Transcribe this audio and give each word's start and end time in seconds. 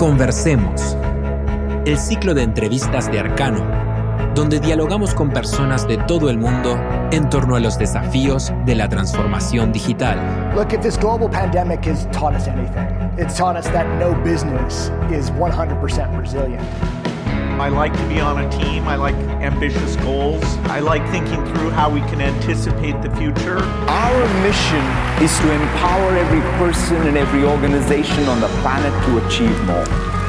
Conversemos. 0.00 0.96
El 1.84 1.98
ciclo 1.98 2.32
de 2.32 2.42
entrevistas 2.42 3.12
de 3.12 3.20
Arcano, 3.20 3.62
donde 4.34 4.58
dialogamos 4.58 5.14
con 5.14 5.28
personas 5.28 5.86
de 5.86 5.98
todo 5.98 6.30
el 6.30 6.38
mundo 6.38 6.80
en 7.12 7.28
torno 7.28 7.54
a 7.54 7.60
los 7.60 7.78
desafíos 7.78 8.50
de 8.64 8.76
la 8.76 8.88
transformación 8.88 9.72
digital. 9.72 10.16
Look, 10.56 10.72
if 10.72 10.80
this 10.80 10.96
global 10.96 11.28
pandemic 11.28 11.84
has 11.84 12.06
taught 12.12 12.34
us 12.34 12.48
anything, 12.48 12.88
it's 13.18 13.36
taught 13.36 13.58
us 13.58 13.66
that 13.72 13.86
no 13.98 14.14
business 14.24 14.90
is 15.12 15.30
100% 15.32 16.18
resilient. 16.18 16.64
I 17.60 17.68
like 17.68 17.92
to 17.92 18.08
be 18.08 18.20
on 18.20 18.42
a 18.42 18.50
team. 18.50 18.88
I 18.88 18.96
like 18.96 19.14
ambitious 19.44 19.94
goals. 19.96 20.42
I 20.64 20.80
like 20.80 21.06
thinking 21.10 21.44
through 21.52 21.68
how 21.68 21.90
we 21.90 22.00
can 22.00 22.22
anticipate 22.22 23.00
the 23.02 23.14
future. 23.16 23.58
Our 23.58 24.42
mission 24.42 24.82
is 25.22 25.38
to 25.40 25.52
empower 25.52 26.16
every 26.16 26.40
person 26.58 26.96
and 27.06 27.18
every 27.18 27.44
organization 27.44 28.24
on 28.30 28.40
the 28.40 28.48
planet 28.62 28.92
to 29.04 29.26
achieve 29.26 29.62
more. 29.66 30.19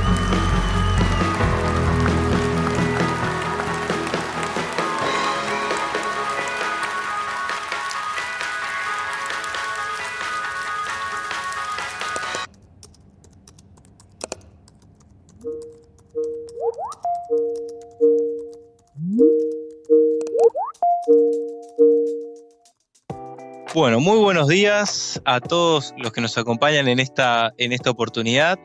Bueno, 23.73 24.01
muy 24.01 24.17
buenos 24.17 24.49
días 24.49 25.21
a 25.23 25.39
todos 25.39 25.93
los 25.95 26.11
que 26.11 26.19
nos 26.19 26.37
acompañan 26.37 26.89
en 26.89 26.99
esta, 26.99 27.53
en 27.57 27.71
esta 27.71 27.89
oportunidad. 27.89 28.59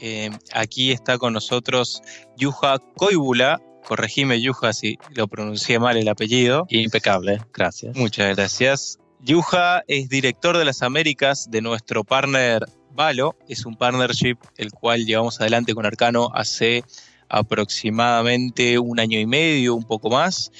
Eh, 0.00 0.30
aquí 0.52 0.92
está 0.92 1.18
con 1.18 1.32
nosotros 1.32 2.00
Yuja 2.36 2.78
Koibula. 2.96 3.60
Corregime, 3.84 4.40
Yuja, 4.40 4.72
si 4.72 4.98
lo 5.10 5.26
pronuncié 5.26 5.80
mal 5.80 5.96
el 5.96 6.06
apellido. 6.06 6.64
Impecable, 6.68 7.40
gracias. 7.52 7.96
Muchas 7.96 8.36
gracias. 8.36 8.98
Yuja 9.18 9.82
es 9.88 10.08
director 10.08 10.56
de 10.56 10.64
las 10.64 10.82
Américas 10.82 11.50
de 11.50 11.60
nuestro 11.60 12.04
partner 12.04 12.64
Valo. 12.92 13.34
Es 13.48 13.66
un 13.66 13.74
partnership 13.74 14.36
el 14.58 14.70
cual 14.70 15.06
llevamos 15.06 15.40
adelante 15.40 15.74
con 15.74 15.86
Arcano 15.86 16.30
hace 16.32 16.84
aproximadamente 17.28 18.78
un 18.78 19.00
año 19.00 19.18
y 19.18 19.26
medio, 19.26 19.74
un 19.74 19.82
poco 19.82 20.08
más 20.08 20.52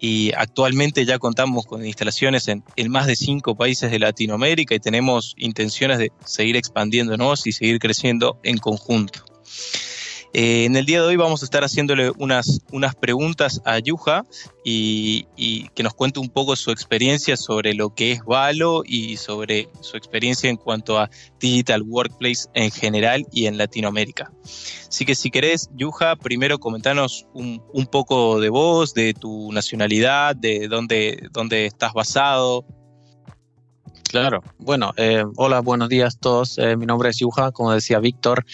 y 0.00 0.32
actualmente 0.34 1.04
ya 1.04 1.18
contamos 1.18 1.66
con 1.66 1.84
instalaciones 1.84 2.48
en, 2.48 2.64
más 2.88 3.06
de 3.06 3.16
cinco 3.16 3.54
países 3.54 3.90
de 3.90 3.98
Latinoamérica 3.98 4.74
y 4.74 4.80
tenemos 4.80 5.34
intenciones 5.36 5.98
de 5.98 6.10
seguir 6.24 6.56
expandiéndonos 6.56 7.46
y 7.46 7.52
seguir 7.52 7.78
creciendo 7.78 8.40
en 8.42 8.56
conjunto. 8.56 9.24
Eh, 10.32 10.64
en 10.64 10.76
el 10.76 10.86
día 10.86 11.00
de 11.00 11.08
hoy 11.08 11.16
vamos 11.16 11.42
a 11.42 11.44
estar 11.44 11.64
haciéndole 11.64 12.12
unas, 12.18 12.60
unas 12.70 12.94
preguntas 12.94 13.60
a 13.64 13.80
Yuja 13.80 14.24
y, 14.64 15.24
que 15.74 15.82
nos 15.82 15.94
cuente 15.94 16.20
un 16.20 16.28
poco 16.28 16.54
su 16.54 16.70
experiencia 16.70 17.36
sobre 17.36 17.74
lo 17.74 17.94
que 17.94 18.12
es 18.12 18.24
Valo 18.24 18.82
y 18.86 19.16
sobre 19.16 19.68
su 19.80 19.96
experiencia 19.96 20.48
en 20.48 20.56
cuanto 20.56 20.98
a 20.98 21.10
Digital 21.40 21.82
Workplace 21.82 22.48
en 22.54 22.70
general 22.70 23.26
y 23.32 23.46
en 23.46 23.58
Latinoamérica. 23.58 24.30
Así 24.88 25.04
que 25.04 25.16
si 25.16 25.30
querés, 25.30 25.68
Yuja, 25.74 26.14
primero 26.16 26.58
comentanos 26.58 27.26
un, 27.34 27.60
poco 27.90 28.38
de 28.38 28.50
vos, 28.50 28.94
de 28.94 29.14
tu 29.14 29.50
nacionalidad, 29.52 30.36
de 30.36 30.68
dónde, 30.68 31.28
dónde 31.32 31.66
estás 31.66 31.92
basado, 31.92 32.64
Claro, 34.10 34.42
bueno, 34.58 34.92
eh, 34.96 35.24
hola, 35.36 35.60
buenos 35.60 35.88
días 35.88 36.16
a 36.16 36.18
todos. 36.18 36.58
Eh, 36.58 36.76
mi 36.76 36.84
nombre 36.84 37.10
es 37.10 37.18
Yuja, 37.18 37.52
como 37.52 37.70
decía 37.70 38.00
Víctor, 38.00 38.44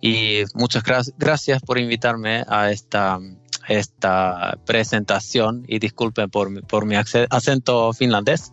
y 0.00 0.44
muchas 0.54 0.84
gracias 1.18 1.62
por 1.62 1.80
invitarme 1.80 2.44
a 2.46 2.70
esta, 2.70 3.18
esta 3.66 4.56
presentación 4.64 5.64
y 5.66 5.80
disculpen 5.80 6.30
por, 6.30 6.86
mi 6.86 6.94
acento 6.94 7.92
finlandés. 7.92 8.52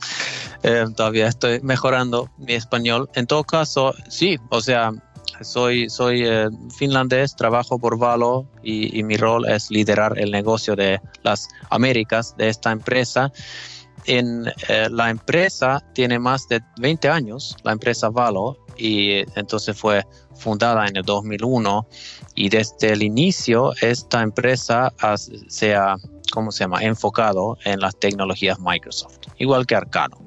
Eh, 0.63 0.85
todavía 0.95 1.27
estoy 1.27 1.59
mejorando 1.61 2.31
mi 2.39 2.53
español. 2.53 3.07
En 3.13 3.27
todo 3.27 3.43
caso, 3.43 3.93
sí, 4.09 4.39
o 4.49 4.59
sea, 4.59 4.93
soy, 5.41 5.91
soy 5.91 6.25
finlandés, 6.75 7.35
trabajo 7.35 7.77
por 7.77 7.99
Valo 7.99 8.49
y, 8.63 8.97
y 8.97 9.03
mi 9.03 9.15
rol 9.15 9.47
es 9.47 9.69
liderar 9.69 10.17
el 10.17 10.31
negocio 10.31 10.75
de 10.75 11.01
las 11.21 11.49
Américas 11.69 12.35
de 12.35 12.49
esta 12.49 12.71
empresa 12.71 13.31
eh, 14.07 14.87
la 14.89 15.09
empresa 15.09 15.83
tiene 15.93 16.17
más 16.19 16.47
de 16.47 16.61
20 16.79 17.09
años, 17.09 17.55
la 17.63 17.73
empresa 17.73 18.09
Valo, 18.09 18.57
y 18.77 19.23
entonces 19.35 19.77
fue 19.77 20.05
fundada 20.35 20.87
en 20.87 20.97
el 20.97 21.03
2001 21.03 21.87
y 22.35 22.49
desde 22.49 22.93
el 22.93 23.03
inicio 23.03 23.73
esta 23.81 24.21
empresa 24.21 24.93
se 25.47 25.75
ha, 25.75 25.97
¿cómo 26.31 26.51
se 26.51 26.63
llama?, 26.63 26.83
enfocado 26.83 27.57
en 27.65 27.79
las 27.79 27.97
tecnologías 27.97 28.59
Microsoft, 28.59 29.17
igual 29.39 29.65
que 29.65 29.75
Arcano. 29.75 30.17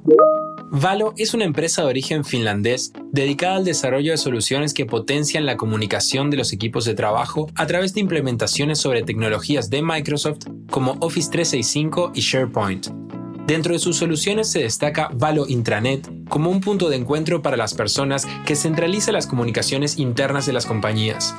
Valo 0.72 1.14
es 1.16 1.34
una 1.34 1.44
empresa 1.44 1.82
de 1.82 1.88
origen 1.88 2.24
finlandés 2.24 2.92
dedicada 3.10 3.56
al 3.56 3.64
desarrollo 3.64 4.12
de 4.12 4.18
soluciones 4.18 4.72
que 4.72 4.86
potencian 4.86 5.44
la 5.44 5.56
comunicación 5.56 6.30
de 6.30 6.36
los 6.36 6.52
equipos 6.52 6.84
de 6.84 6.94
trabajo 6.94 7.48
a 7.56 7.66
través 7.66 7.92
de 7.92 8.00
implementaciones 8.00 8.78
sobre 8.78 9.02
tecnologías 9.02 9.68
de 9.68 9.82
Microsoft 9.82 10.47
como 10.70 10.92
Office 11.00 11.28
365 11.30 12.12
y 12.14 12.20
SharePoint. 12.20 13.19
Dentro 13.50 13.72
de 13.72 13.81
sus 13.81 13.97
soluciones 13.97 14.49
se 14.49 14.61
destaca 14.61 15.11
Valo 15.12 15.44
Intranet 15.44 16.09
como 16.28 16.50
un 16.50 16.61
punto 16.61 16.88
de 16.88 16.94
encuentro 16.94 17.43
para 17.43 17.56
las 17.56 17.75
personas 17.75 18.25
que 18.47 18.55
centraliza 18.55 19.11
las 19.11 19.27
comunicaciones 19.27 19.99
internas 19.99 20.47
de 20.47 20.53
las 20.53 20.66
compañías. 20.66 21.34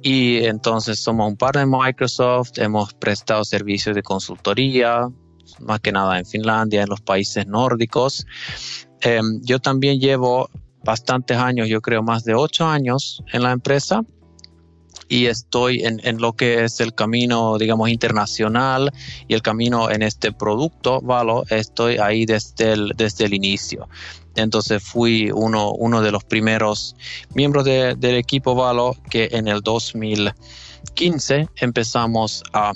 Y 0.00 0.44
entonces 0.44 1.00
somos 1.00 1.28
un 1.28 1.36
par 1.36 1.56
de 1.56 1.66
Microsoft, 1.66 2.52
hemos 2.58 2.94
prestado 2.94 3.44
servicios 3.44 3.96
de 3.96 4.04
consultoría, 4.04 5.08
más 5.58 5.80
que 5.80 5.90
nada 5.90 6.20
en 6.20 6.24
Finlandia, 6.24 6.82
en 6.82 6.88
los 6.88 7.00
países 7.00 7.48
nórdicos. 7.48 8.24
Em, 9.00 9.40
yo 9.42 9.58
también 9.58 9.98
llevo 9.98 10.50
bastantes 10.84 11.36
años, 11.36 11.66
yo 11.66 11.80
creo 11.80 12.04
más 12.04 12.22
de 12.22 12.34
ocho 12.34 12.64
años 12.64 13.24
en 13.32 13.42
la 13.42 13.50
empresa 13.50 14.04
y 15.10 15.26
estoy 15.26 15.84
en, 15.84 16.00
en, 16.04 16.18
lo 16.18 16.34
que 16.34 16.64
es 16.64 16.78
el 16.78 16.94
camino, 16.94 17.58
digamos, 17.58 17.90
internacional 17.90 18.92
y 19.26 19.34
el 19.34 19.42
camino 19.42 19.90
en 19.90 20.02
este 20.02 20.30
producto, 20.30 21.00
Valo, 21.00 21.42
estoy 21.50 21.98
ahí 21.98 22.26
desde 22.26 22.72
el, 22.72 22.92
desde 22.96 23.24
el 23.24 23.34
inicio. 23.34 23.88
Entonces 24.36 24.80
fui 24.80 25.32
uno, 25.32 25.72
uno 25.72 26.00
de 26.00 26.12
los 26.12 26.22
primeros 26.22 26.94
miembros 27.34 27.64
del 27.64 28.14
equipo 28.14 28.54
Valo 28.54 28.96
que 29.10 29.30
en 29.32 29.48
el 29.48 29.62
2015 29.62 31.48
empezamos 31.56 32.44
a, 32.52 32.72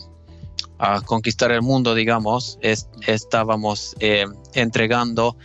a 0.79 1.01
conquistar 1.03 1.53
el 1.53 1.63
mundo, 1.63 1.95
digamos. 1.95 2.59
estábamos 2.61 3.95
eh, 4.01 4.27
entregando 4.55 5.37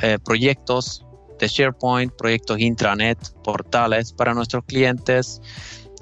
eh, 0.00 0.18
proyectos 0.24 1.04
de 1.40 1.48
SharePoint, 1.48 2.12
proyectos 2.12 2.60
intranet, 2.60 3.18
portales 3.42 4.12
para 4.12 4.32
nuestros 4.32 4.64
clientes 4.64 5.40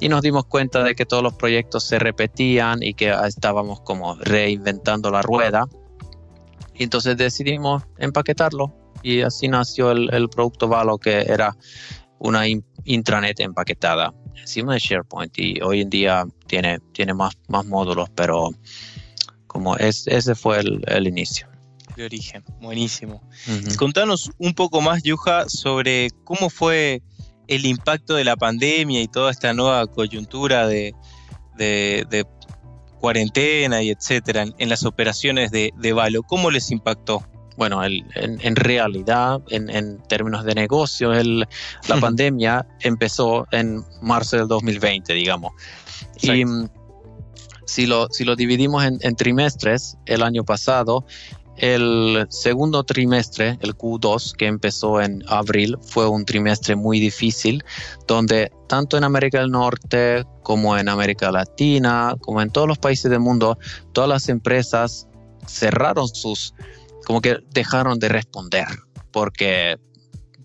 y 0.00 0.08
nos 0.08 0.22
dimos 0.22 0.46
cuenta 0.46 0.82
de 0.82 0.94
que 0.94 1.06
todos 1.06 1.22
los 1.22 1.34
proyectos 1.34 1.84
se 1.84 1.98
repetían 1.98 2.82
y 2.82 2.94
que 2.94 3.14
estábamos 3.26 3.80
como 3.80 4.14
reinventando 4.16 5.10
la 5.10 5.22
rueda. 5.22 5.66
Y 6.74 6.84
entonces 6.84 7.16
decidimos 7.16 7.82
empaquetarlo 7.98 8.74
y 9.02 9.22
así 9.22 9.48
nació 9.48 9.90
el, 9.90 10.28
producto 10.28 10.68
Valo 10.68 10.98
que 10.98 11.20
era 11.20 11.56
una 12.18 12.44
intranet 12.84 13.40
empaquetada 13.40 14.14
encima 14.36 14.74
de 14.74 14.78
SharePoint 14.78 15.38
y 15.38 15.60
hoy 15.60 15.82
en 15.82 15.90
día 15.90 16.26
tiene, 16.46 16.78
tiene 16.92 17.14
más, 17.14 17.36
más 17.48 17.66
módulos, 17.66 18.08
pero 18.14 18.50
como 19.46 19.76
es, 19.76 20.06
ese 20.06 20.34
fue 20.34 20.60
el, 20.60 21.06
inicio. 21.06 21.48
De 21.96 22.04
origen, 22.04 22.44
buenísimo. 22.60 23.20
Contanos 23.76 24.30
un 24.38 24.54
poco 24.54 24.80
más, 24.80 25.02
Yuja, 25.02 25.48
sobre 25.48 26.10
cómo 26.24 26.48
fue 26.48 27.02
el 27.48 27.66
impacto 27.66 28.14
de 28.14 28.24
la 28.24 28.36
pandemia 28.36 29.00
y 29.00 29.08
toda 29.08 29.30
esta 29.30 29.52
nueva 29.52 29.86
coyuntura 29.86 30.68
de, 30.68 30.94
cuarentena 33.00 33.82
y 33.82 33.90
etcétera 33.90 34.44
en, 34.58 34.68
las 34.68 34.84
operaciones 34.84 35.50
de, 35.50 35.72
de, 35.76 35.92
Valo, 35.92 36.22
¿cómo 36.22 36.50
les 36.50 36.70
impactó? 36.70 37.22
Bueno, 37.58 37.82
en, 37.84 38.54
realidad, 38.54 39.40
en, 39.48 39.98
términos 40.08 40.44
de 40.44 40.54
negocio, 40.54 41.12
la 41.12 41.96
pandemia 42.00 42.64
empezó 42.78 43.48
en 43.50 43.82
marzo 44.00 44.36
del 44.36 44.46
2020, 44.46 45.12
digamos. 45.12 45.54
Y 46.22 46.44
mm, 46.44 46.68
si 47.66 47.86
lo, 47.86 48.06
si 48.10 48.24
lo 48.24 48.36
dividimos 48.36 48.84
en, 48.84 49.16
trimestres, 49.16 49.98
el 50.06 50.22
año 50.22 50.44
pasado 50.44 51.04
el 51.58 52.26
segundo 52.30 52.84
trimestre, 52.84 53.58
el 53.60 53.76
Q2, 53.76 54.36
que 54.36 54.46
empezó 54.46 55.00
en 55.00 55.24
abril, 55.28 55.76
fue 55.82 56.08
un 56.08 56.24
trimestre 56.24 56.76
muy 56.76 57.00
difícil, 57.00 57.64
donde 58.06 58.52
tanto 58.68 58.96
en 58.96 59.04
América 59.04 59.40
del 59.40 59.50
Norte 59.50 60.24
como 60.42 60.78
en 60.78 60.88
América 60.88 61.30
Latina, 61.32 62.14
como 62.20 62.40
en 62.42 62.50
todos 62.50 62.68
los 62.68 62.78
países 62.78 63.10
del 63.10 63.20
mundo, 63.20 63.58
todas 63.92 64.08
las 64.08 64.28
empresas 64.28 65.08
cerraron 65.46 66.08
sus, 66.08 66.54
como 67.04 67.20
que 67.20 67.38
dejaron 67.52 67.98
de 67.98 68.08
responder, 68.08 68.68
porque 69.10 69.78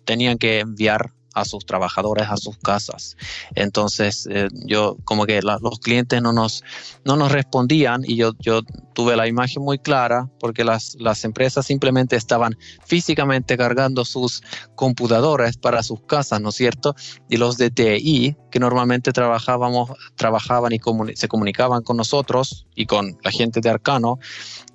tenían 0.06 0.38
que 0.38 0.60
enviar 0.60 1.14
a 1.34 1.46
sus 1.46 1.66
trabajadores 1.66 2.28
a 2.30 2.38
sus 2.38 2.58
casas. 2.58 3.18
Entonces, 3.56 4.28
eh, 4.30 4.48
yo 4.66 4.98
como 5.06 5.26
que 5.26 5.42
los 5.42 5.80
clientes 5.80 6.22
no 6.22 6.34
nos, 6.34 6.64
no 7.04 7.16
nos 7.16 7.32
respondían 7.32 8.04
y 8.06 8.16
yo, 8.16 8.34
yo 8.40 8.62
tuve 8.94 9.16
la 9.16 9.28
imagen 9.28 9.64
muy 9.64 9.80
clara 9.80 10.30
porque 10.40 10.64
las, 10.64 10.96
las 11.00 11.24
empresas 11.24 11.66
simplemente 11.66 12.16
estaban 12.16 12.58
físicamente 12.86 13.58
cargando 13.58 14.06
sus 14.06 14.44
computadores 14.76 15.58
para 15.58 15.84
sus 15.84 16.02
casas, 16.02 16.42
¿no 16.42 16.50
es 16.50 16.56
cierto? 16.56 16.96
Y 17.30 17.38
los 17.38 17.58
de 17.58 17.72
TI, 17.72 18.36
que 18.52 18.60
normalmente 18.60 19.12
trabajábamos, 19.12 19.92
trabajaban 20.16 20.74
y 20.74 20.80
se 21.16 21.28
comunicaban 21.28 21.84
con 21.84 21.98
nosotros 21.98 22.68
y 22.76 22.86
con 22.86 23.18
la 23.24 23.32
gente 23.32 23.62
de 23.62 23.70
Arcano, 23.70 24.20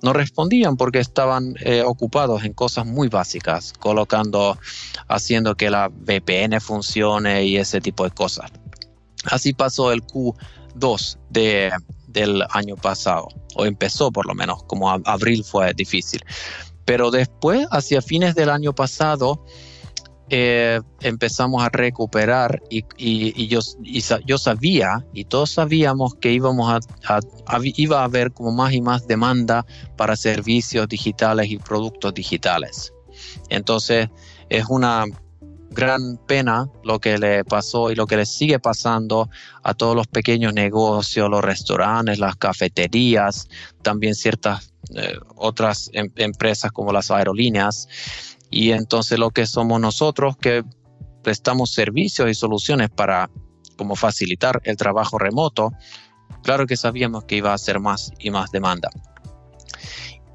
no 0.01 0.13
respondían 0.13 0.77
porque 0.77 0.99
estaban 0.99 1.55
eh, 1.61 1.83
ocupados 1.85 2.43
en 2.43 2.53
cosas 2.53 2.85
muy 2.85 3.07
básicas, 3.07 3.73
colocando, 3.79 4.57
haciendo 5.07 5.55
que 5.55 5.69
la 5.69 5.89
VPN 5.89 6.48
funcione 6.59 7.45
y 7.45 7.57
ese 7.57 7.81
tipo 7.81 8.03
de 8.03 8.11
cosas. 8.11 8.51
Así 9.25 9.53
pasó 9.53 9.91
el 9.91 10.03
Q2 10.03 11.17
de, 11.29 11.71
del 12.07 12.43
año 12.49 12.75
pasado, 12.75 13.27
o 13.55 13.65
empezó 13.65 14.11
por 14.11 14.25
lo 14.25 14.33
menos, 14.33 14.63
como 14.63 14.89
abril 14.89 15.43
fue 15.43 15.73
difícil. 15.73 16.23
Pero 16.85 17.11
después, 17.11 17.67
hacia 17.71 18.01
fines 18.01 18.33
del 18.33 18.49
año 18.49 18.73
pasado, 18.73 19.43
eh, 20.31 20.79
empezamos 21.01 21.63
a 21.63 21.69
recuperar 21.69 22.61
y, 22.69 23.47
yo, 23.47 23.61
yo, 24.25 24.37
sabía 24.37 25.03
y 25.11 25.25
todos 25.25 25.51
sabíamos 25.51 26.13
que 26.15 26.31
íbamos 26.31 26.71
a, 26.71 27.19
iba 27.75 28.01
a 28.01 28.03
haber 28.03 28.31
como 28.31 28.51
más 28.51 28.73
y 28.73 28.81
más 28.81 29.07
demanda 29.07 29.65
para 29.97 30.15
servicios 30.15 30.87
digitales 30.87 31.49
y 31.49 31.57
productos 31.57 32.13
digitales. 32.13 32.93
Entonces 33.49 34.09
es 34.49 34.65
una 34.69 35.05
gran 35.79 36.17
pena 36.17 36.69
lo 36.83 36.99
que 36.99 37.17
le 37.17 37.45
pasó 37.45 37.89
y 37.89 37.95
lo 37.95 38.05
que 38.05 38.17
le 38.17 38.25
sigue 38.25 38.59
pasando 38.59 39.29
a 39.63 39.73
todos 39.73 39.95
los 39.95 40.07
pequeños 40.07 40.53
negocios, 40.53 41.29
los 41.29 41.41
restaurantes, 41.41 42.19
las 42.19 42.35
cafeterías, 42.35 43.47
también 43.81 44.13
ciertas 44.13 44.73
eh, 44.93 45.17
otras 45.37 45.89
em, 45.93 46.11
empresas 46.17 46.71
como 46.73 46.91
las 46.91 47.11
aerolíneas 47.11 47.87
y 48.49 48.71
entonces 48.71 49.17
lo 49.17 49.29
que 49.29 49.47
somos 49.47 49.79
nosotros 49.79 50.35
que 50.35 50.63
prestamos 51.23 51.71
servicios 51.71 52.29
y 52.29 52.33
soluciones 52.33 52.89
para 52.89 53.29
como 53.77 53.95
facilitar 53.95 54.59
el 54.65 54.75
trabajo 54.75 55.17
remoto, 55.17 55.71
claro 56.43 56.67
que 56.67 56.75
sabíamos 56.75 57.23
que 57.23 57.37
iba 57.37 57.53
a 57.53 57.57
ser 57.57 57.79
más 57.79 58.11
y 58.19 58.31
más 58.31 58.51
demanda. 58.51 58.89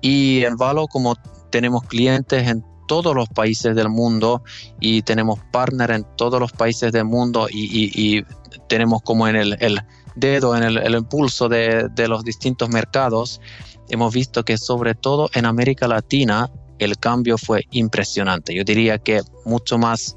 Y 0.01 0.45
en 0.45 0.57
Valo, 0.57 0.87
como 0.87 1.17
tenemos 1.51 1.85
clientes 1.85 2.49
en 2.49 2.65
todos 2.87 3.15
los 3.15 3.29
países 3.29 3.75
del 3.75 3.89
mundo 3.89 4.43
y 4.81 5.03
tenemos 5.03 5.41
partner 5.51 5.91
en 5.91 6.07
todos 6.17 6.41
los 6.41 6.53
países 6.53 6.93
del 6.93 7.05
mundo 7.05 7.49
y, 7.51 8.25
tenemos 8.69 9.03
como 9.03 9.29
en 9.29 9.37
el, 9.37 9.81
dedo, 10.15 10.57
en 10.57 10.63
el, 10.63 10.95
impulso 10.95 11.49
de, 11.49 11.89
de, 11.91 12.09
los 12.09 12.25
distintos 12.25 12.71
mercados, 12.71 13.41
hemos 13.89 14.15
visto 14.15 14.45
que 14.45 14.57
sobre 14.57 14.95
todo 14.95 15.29
en 15.35 15.45
América 15.45 15.87
Latina 15.87 16.51
el 16.79 16.99
cambio 16.99 17.37
fue 17.37 17.67
impresionante. 17.71 18.55
Yo 18.55 18.65
diría 18.65 18.99
que 18.99 19.23
mucho 19.45 19.77
más 19.77 20.17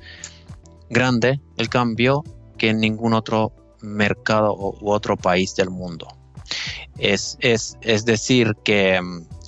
grande 0.89 1.41
el 1.57 1.69
cambio 1.69 2.23
que 2.57 2.69
en 2.69 2.79
ningún 2.79 3.13
otro 3.13 3.53
mercado 3.81 4.55
u 4.55 4.91
otro 4.91 5.17
país 5.17 5.55
del 5.55 5.69
mundo. 5.69 6.07
Es, 6.97 7.37
es, 7.41 7.77
es 7.81 8.05
decir, 8.05 8.55
que 8.63 8.99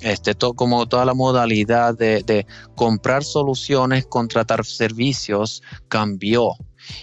este, 0.02 0.36
como 0.36 0.88
toda 0.88 1.06
la 1.06 1.14
modalidad 1.14 1.98
de, 1.98 2.46
comprar 2.76 3.24
soluciones, 3.24 4.06
contratar 4.06 4.66
servicios, 4.66 5.62
cambió. 5.88 6.54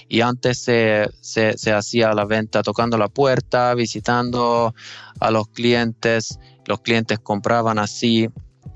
Y 0.08 0.22
antes 0.22 0.58
se, 0.58 1.08
se 1.20 1.72
hacía 1.72 2.12
la 2.12 2.24
venta 2.24 2.62
tocando 2.62 2.96
la 2.96 3.08
puerta, 3.08 3.74
visitando 3.74 4.74
a 5.20 5.30
los 5.30 5.48
clientes, 5.48 6.38
los 6.66 6.80
clientes 6.80 7.18
compraban 7.18 7.78
así 7.78 8.28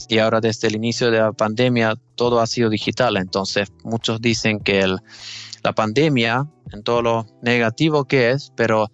y 0.08 0.18
ahora 0.18 0.40
desde 0.40 0.68
el 0.68 0.76
inicio 0.76 1.10
de 1.10 1.18
la 1.18 1.32
pandemia 1.32 1.94
todo 2.14 2.40
ha 2.40 2.46
sido 2.46 2.70
digital. 2.70 3.16
Entonces 3.16 3.72
muchos 3.82 4.20
dicen 4.20 4.60
que 4.60 4.86
la 5.62 5.72
pandemia, 5.72 6.46
en 6.72 6.82
todo 6.82 7.02
lo 7.02 7.26
negativo 7.42 8.04
que 8.04 8.30
es, 8.30 8.52
pero 8.56 8.90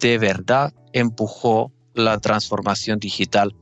de 0.00 0.18
verdad 0.18 0.72
empujó 0.92 1.72
la 1.94 2.18
transformación 2.18 2.98
digital 2.98 3.54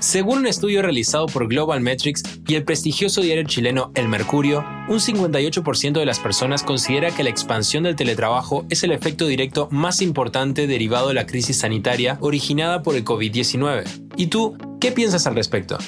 según 0.00 0.38
un 0.38 0.46
estudio 0.46 0.80
realizado 0.80 1.26
por 1.26 1.48
Global 1.48 1.80
Metrics 1.80 2.22
y 2.46 2.54
el 2.54 2.64
prestigioso 2.64 3.20
diario 3.20 3.44
chileno 3.44 3.90
El 3.94 4.08
Mercurio, 4.08 4.64
un 4.88 5.00
58% 5.00 5.92
de 5.92 6.06
las 6.06 6.20
personas 6.20 6.62
considera 6.62 7.10
que 7.10 7.24
la 7.24 7.30
expansión 7.30 7.82
del 7.82 7.96
teletrabajo 7.96 8.64
es 8.70 8.84
el 8.84 8.92
efecto 8.92 9.26
directo 9.26 9.68
más 9.72 10.00
importante 10.00 10.66
derivado 10.66 11.08
de 11.08 11.14
la 11.14 11.26
crisis 11.26 11.58
sanitaria 11.58 12.16
originada 12.20 12.82
por 12.82 12.94
el 12.94 13.04
COVID-19. 13.04 14.10
¿Y 14.16 14.28
tú, 14.28 14.56
qué 14.80 14.92
piensas 14.92 15.26
al 15.26 15.34
respecto? 15.34 15.78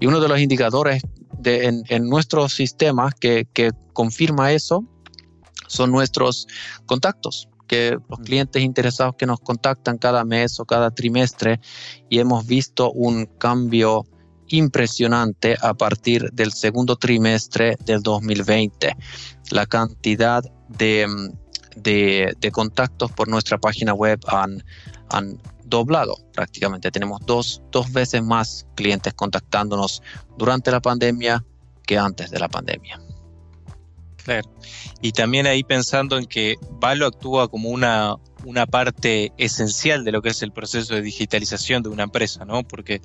Y 0.00 0.06
uno 0.06 0.20
de 0.20 0.28
los 0.28 0.40
indicadores 0.40 1.02
en, 1.44 2.08
nuestros 2.08 2.54
sistemas 2.54 3.14
que 3.14 3.46
confirma 3.92 4.52
eso 4.52 4.84
son 5.68 5.90
nuestros 5.90 6.48
contactos 6.86 7.48
los 8.08 8.18
clientes 8.20 8.62
interesados 8.62 9.14
que 9.16 9.26
nos 9.26 9.40
contactan 9.40 9.98
cada 9.98 10.24
mes 10.24 10.60
o 10.60 10.64
cada 10.64 10.90
trimestre 10.90 11.60
y 12.08 12.18
hemos 12.18 12.46
visto 12.46 12.92
un 12.92 13.26
cambio 13.26 14.04
impresionante 14.48 15.56
a 15.60 15.74
partir 15.74 16.30
del 16.32 16.52
segundo 16.52 16.96
trimestre 16.96 17.76
del 17.84 18.02
2020. 18.02 18.94
La 19.50 19.66
cantidad 19.66 20.44
de, 20.68 21.32
de, 21.76 22.50
contactos 22.52 23.10
por 23.12 23.28
nuestra 23.28 23.58
página 23.58 23.94
web 23.94 24.20
han, 24.26 24.62
han 25.08 25.40
doblado 25.64 26.16
prácticamente. 26.34 26.90
Tenemos 26.90 27.20
dos, 27.24 27.62
dos 27.70 27.90
veces 27.92 28.22
más 28.22 28.66
clientes 28.74 29.14
contactándonos 29.14 30.02
durante 30.36 30.70
la 30.70 30.80
pandemia 30.80 31.44
que 31.86 31.98
antes 31.98 32.30
de 32.30 32.38
la 32.38 32.48
pandemia. 32.48 33.00
Claro. 34.24 34.48
Y 35.00 35.12
también 35.12 35.46
ahí 35.46 35.64
pensando 35.64 36.16
en 36.16 36.26
que 36.26 36.56
Valo 36.80 37.06
actúa 37.06 37.48
como 37.48 37.70
una, 37.70 38.16
una 38.44 38.66
parte 38.66 39.32
esencial 39.36 40.04
de 40.04 40.12
lo 40.12 40.22
que 40.22 40.30
es 40.30 40.42
el 40.42 40.52
proceso 40.52 40.94
de 40.94 41.02
digitalización 41.02 41.82
de 41.82 41.88
una 41.88 42.04
empresa, 42.04 42.44
¿no? 42.44 42.62
Porque 42.62 43.00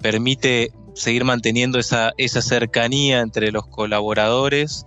permite 0.00 0.70
seguir 0.94 1.24
manteniendo 1.24 1.78
esa, 1.78 2.12
esa 2.18 2.40
cercanía 2.40 3.20
entre 3.20 3.50
los 3.50 3.66
colaboradores 3.66 4.86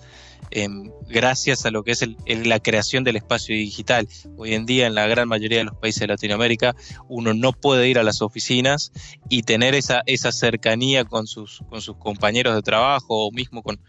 Em, 0.52 0.92
gracias 1.08 1.66
a 1.66 1.72
lo 1.72 1.84
que 1.84 1.92
es 1.92 2.06
la 2.46 2.60
creación 2.60 3.04
del 3.04 3.16
espacio 3.16 3.56
digital. 3.56 4.08
Hoy 4.38 4.54
en 4.54 4.66
día 4.66 4.88
en 4.88 4.96
la 4.96 5.08
gran 5.08 5.28
mayoría 5.28 5.60
de 5.60 5.64
los 5.66 5.76
países 5.76 6.02
de 6.02 6.08
Latinoamérica 6.08 6.76
uno 7.08 7.34
no 7.34 7.54
puede 7.54 7.88
ir 7.90 8.00
a 8.00 8.04
las 8.04 8.22
oficinas 8.22 8.92
y 9.30 9.44
tener 9.44 9.76
esa, 9.76 10.02
esa 10.06 10.32
cercanía 10.32 11.06
con 11.06 11.28
sus, 11.28 11.62
con 11.70 11.82
sus 11.82 11.98
compañeros 11.98 12.56
de 12.56 12.62
trabajo 12.62 13.28
o 13.28 13.32
mismo 13.32 13.64
con, 13.64 13.80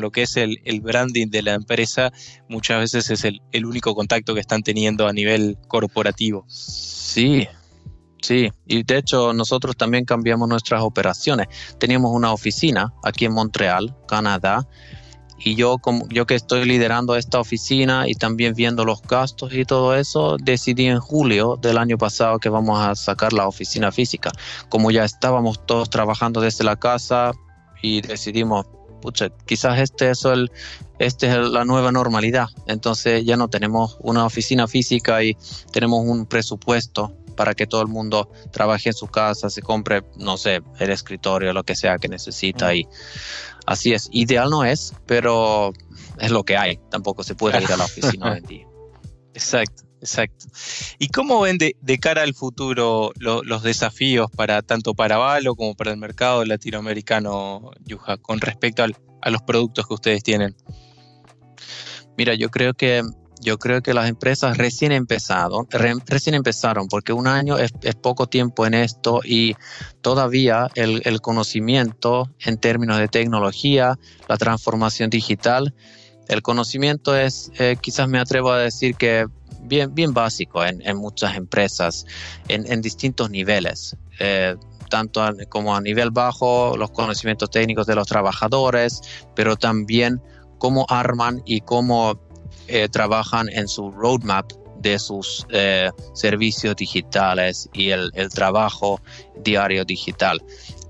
lo 0.00 0.10
que 0.10 0.22
es 0.22 0.36
el, 0.36 0.58
branding 0.80 1.28
de 1.28 1.42
la 1.42 1.54
empresa, 1.54 2.12
muchas 2.48 2.80
veces 2.80 3.10
es 3.10 3.24
el, 3.24 3.40
el 3.52 3.64
único 3.64 3.94
contacto 3.94 4.34
que 4.34 4.40
están 4.40 4.62
teniendo 4.62 5.06
a 5.06 5.12
nivel 5.12 5.56
corporativo. 5.68 6.44
Sí, 6.48 7.46
Sí, 8.24 8.50
y 8.64 8.84
de 8.84 8.96
hecho 8.96 9.34
nosotros 9.34 9.76
también 9.76 10.06
cambiamos 10.06 10.48
nuestras 10.48 10.80
operaciones. 10.80 11.48
Teníamos 11.78 12.10
una 12.10 12.32
oficina 12.32 12.94
aquí 13.02 13.26
en 13.26 13.34
Montreal, 13.34 13.94
Canadá, 14.08 14.66
y 15.38 15.56
yo, 15.56 15.78
como, 15.78 16.08
yo 16.08 16.26
que 16.26 16.34
estoy 16.34 16.64
liderando 16.64 17.16
esta 17.16 17.40
oficina 17.40 18.08
y 18.08 18.14
también 18.14 18.54
viendo 18.54 18.84
los 18.84 19.02
gastos 19.02 19.52
y 19.52 19.64
todo 19.64 19.94
eso, 19.94 20.36
decidí 20.40 20.86
en 20.86 21.00
julio 21.00 21.58
del 21.60 21.78
año 21.78 21.98
pasado 21.98 22.38
que 22.38 22.48
vamos 22.48 22.80
a 22.80 22.94
sacar 22.94 23.32
la 23.32 23.48
oficina 23.48 23.90
física. 23.90 24.30
Como 24.68 24.90
ya 24.90 25.04
estábamos 25.04 25.64
todos 25.66 25.90
trabajando 25.90 26.40
desde 26.40 26.64
la 26.64 26.76
casa 26.76 27.32
y 27.82 28.00
decidimos, 28.00 28.66
pucha, 29.02 29.28
quizás 29.44 29.80
este 29.80 30.10
es, 30.10 30.24
el, 30.24 30.50
este 30.98 31.28
es 31.28 31.36
la 31.36 31.64
nueva 31.64 31.90
normalidad. 31.90 32.48
Entonces 32.66 33.24
ya 33.24 33.36
no 33.36 33.48
tenemos 33.48 33.98
una 34.00 34.24
oficina 34.24 34.68
física 34.68 35.22
y 35.24 35.36
tenemos 35.72 36.04
un 36.06 36.26
presupuesto 36.26 37.12
para 37.34 37.54
que 37.54 37.66
todo 37.66 37.82
el 37.82 37.88
mundo 37.88 38.30
trabaje 38.52 38.90
en 38.90 38.94
su 38.94 39.08
casa, 39.08 39.50
se 39.50 39.60
compre, 39.60 40.04
no 40.16 40.36
sé, 40.36 40.62
el 40.78 40.90
escritorio, 40.90 41.52
lo 41.52 41.64
que 41.64 41.74
sea 41.74 41.98
que 41.98 42.08
necesita 42.08 42.74
y 42.74 42.86
Así 43.66 43.92
es, 43.92 44.08
ideal 44.12 44.50
no 44.50 44.64
es, 44.64 44.94
pero 45.06 45.72
es 46.18 46.30
lo 46.30 46.44
que 46.44 46.56
hay. 46.56 46.78
Tampoco 46.90 47.22
se 47.22 47.34
puede 47.34 47.62
ir 47.62 47.72
a 47.72 47.76
la 47.76 47.84
oficina 47.84 48.26
hoy 48.32 48.38
en 48.38 48.44
día. 48.44 48.66
Exacto, 49.32 49.84
exacto. 50.00 50.46
¿Y 50.98 51.08
cómo 51.08 51.40
ven 51.40 51.58
de, 51.58 51.98
cara 51.98 52.22
al 52.22 52.34
futuro 52.34 53.12
los 53.16 53.62
desafíos 53.62 54.30
para 54.30 54.62
tanto 54.62 54.94
para 54.94 55.16
Valo 55.16 55.54
como 55.56 55.74
para 55.74 55.90
el 55.90 55.96
mercado 55.96 56.44
latinoamericano, 56.44 57.70
Yuja, 57.84 58.18
con 58.18 58.40
respecto 58.40 58.84
a 58.84 59.30
los 59.30 59.42
productos 59.42 59.86
que 59.86 59.94
ustedes 59.94 60.22
tienen? 60.22 60.54
Mira, 62.16 62.34
yo 62.34 62.50
creo 62.50 62.74
que 62.74 63.02
yo 63.44 63.58
creo 63.58 63.82
que 63.82 63.92
las 63.92 64.08
empresas 64.08 64.56
recién 64.56 64.90
empezaron, 64.90 65.66
recién 66.06 66.34
empezaron, 66.34 66.88
porque 66.88 67.12
un 67.12 67.26
año 67.26 67.58
es, 67.58 67.72
poco 68.00 68.26
tiempo 68.26 68.66
en 68.66 68.74
esto 68.74 69.20
y 69.22 69.54
todavía 70.00 70.68
el, 70.74 71.20
conocimiento 71.20 72.30
en 72.40 72.56
términos 72.56 72.98
de 72.98 73.06
tecnología, 73.06 73.98
la 74.28 74.36
transformación 74.38 75.10
digital, 75.10 75.74
el 76.26 76.40
conocimiento 76.40 77.14
es, 77.14 77.52
eh, 77.58 77.76
quizás 77.80 78.08
me 78.08 78.18
atrevo 78.18 78.50
a 78.50 78.58
decir 78.58 78.96
que 78.96 79.26
bien, 79.60 79.94
bien 79.94 80.14
básico 80.14 80.64
en, 80.64 80.96
muchas 80.96 81.36
empresas, 81.36 82.06
en, 82.48 82.80
distintos 82.80 83.30
niveles. 83.30 83.96
Eh, 84.20 84.56
tanto 84.88 85.22
como 85.48 85.74
a 85.76 85.80
nivel 85.80 86.10
bajo, 86.10 86.76
los 86.76 86.90
conocimientos 86.92 87.50
técnicos 87.50 87.86
de 87.86 87.94
los 87.94 88.06
trabajadores, 88.06 89.02
pero 89.34 89.56
también 89.56 90.22
cómo 90.58 90.86
arman 90.88 91.42
y 91.44 91.60
cómo 91.60 92.20
eh, 92.66 92.88
trabajan 92.88 93.48
en 93.48 93.68
su 93.68 93.90
roadmap 93.90 94.52
de 94.84 94.98
sus 94.98 95.46
eh, 95.50 95.90
servicios 96.12 96.76
digitales 96.76 97.68
y 97.72 97.90
el, 97.90 98.12
trabajo 98.32 99.00
diario 99.42 99.84
digital. 99.84 100.42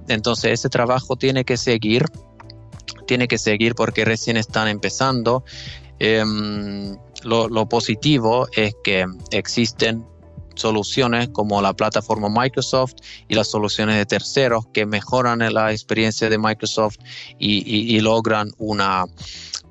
Entonces 0.09 0.53
ese 0.53 0.69
trabajo 0.69 1.17
tiene 1.17 1.45
que 1.45 1.57
seguir, 1.57 2.05
tiene 3.07 3.29
que 3.29 3.39
seguir 3.39 3.75
porque 3.75 4.05
recién 4.05 4.37
están 4.37 4.69
empezando. 4.69 5.45
Em, 6.01 6.97
lo, 7.23 7.69
positivo 7.69 8.49
es 8.53 8.75
que 8.83 9.07
existen 9.31 10.05
soluciones 10.57 11.29
como 11.31 11.63
la 11.63 11.73
plataforma 11.73 12.29
Microsoft 12.29 12.95
y 13.29 13.35
las 13.35 13.49
soluciones 13.49 13.97
de 13.97 14.07
terceros 14.07 14.67
que 14.73 14.87
mejoran 14.87 15.39
la 15.53 15.73
experiencia 15.73 16.29
de 16.29 16.39
Microsoft 16.39 16.97
y 17.39 17.99
logran 18.01 18.51
una, 18.59 19.07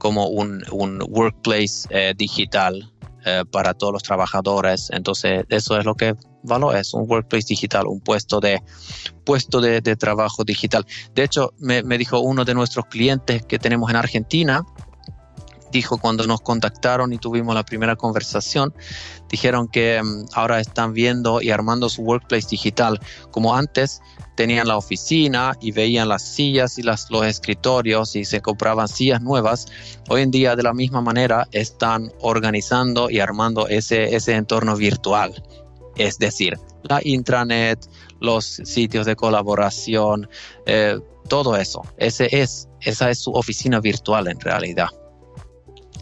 como 0.04 0.28
un, 0.28 0.62
workplace 1.08 1.88
eh, 1.90 2.14
digital 2.16 2.92
eh, 3.26 3.46
para 3.50 3.74
todos 3.74 3.94
los 3.94 4.04
trabajadores. 4.04 4.90
Entonces, 4.92 5.46
eso 5.48 5.78
es 5.80 5.86
lo 5.86 5.96
que 5.96 6.14
Valo 6.44 6.74
es, 6.74 6.94
un 6.94 7.10
workplace 7.10 7.48
digital, 7.48 7.88
un 7.88 8.02
puesto 8.02 8.42
de, 8.42 8.62
puesto 9.24 9.62
de, 9.62 9.82
trabajo 9.96 10.44
digital. 10.44 10.86
De 11.16 11.24
hecho, 11.24 11.54
me, 11.58 11.82
dijo 11.98 12.20
uno 12.20 12.44
de 12.44 12.54
nuestros 12.54 12.88
clientes 12.88 13.46
que 13.46 13.58
tenemos 13.58 13.90
en 13.90 13.96
Argentina, 13.96 14.66
dijo 15.74 15.98
cuando 15.98 16.26
nos 16.26 16.40
contactaron 16.40 17.12
y 17.12 17.18
tuvimos 17.18 17.54
la 17.54 17.66
primera 17.66 17.98
conversación, 17.98 18.74
dijeron 19.30 19.68
que 19.68 20.02
mm, 20.02 20.28
ahora 20.34 20.62
están 20.62 20.94
viendo 20.94 21.42
y 21.42 21.50
armando 21.50 21.90
su 21.90 22.04
workplace 22.04 22.48
digital. 22.50 23.00
Como 23.32 23.56
antes, 23.56 24.02
tenían 24.36 24.68
la 24.68 24.78
oficina 24.78 25.58
y 25.60 25.72
veían 25.72 26.08
las 26.08 26.22
sillas 26.22 26.78
y 26.78 26.84
los 26.84 27.10
escritorios 27.26 28.16
y 28.16 28.24
se 28.24 28.40
compraban 28.40 28.88
sillas 28.88 29.22
nuevas, 29.22 29.66
hoy 30.10 30.22
en 30.22 30.32
día 30.32 30.56
de 30.56 30.64
la 30.64 30.74
misma 30.74 31.02
manera 31.02 31.48
están 31.52 32.12
organizando 32.22 33.10
y 33.10 33.20
armando 33.20 33.68
ese, 33.68 34.16
ese 34.16 34.36
entorno 34.36 34.76
virtual. 34.78 35.44
Es 35.96 36.18
decir, 36.18 36.58
la 36.84 37.02
intranet, 37.04 37.80
los 38.20 38.46
sitios 38.46 39.06
de 39.06 39.16
colaboración, 39.16 40.30
eh, 40.66 41.00
todo 41.28 41.56
eso. 41.56 41.82
Ese 41.98 42.28
es, 42.32 42.68
esa 42.82 43.10
es 43.10 43.20
su 43.20 43.32
oficina 43.32 43.80
virtual 43.80 44.28
en 44.28 44.40
realidad. 44.40 44.90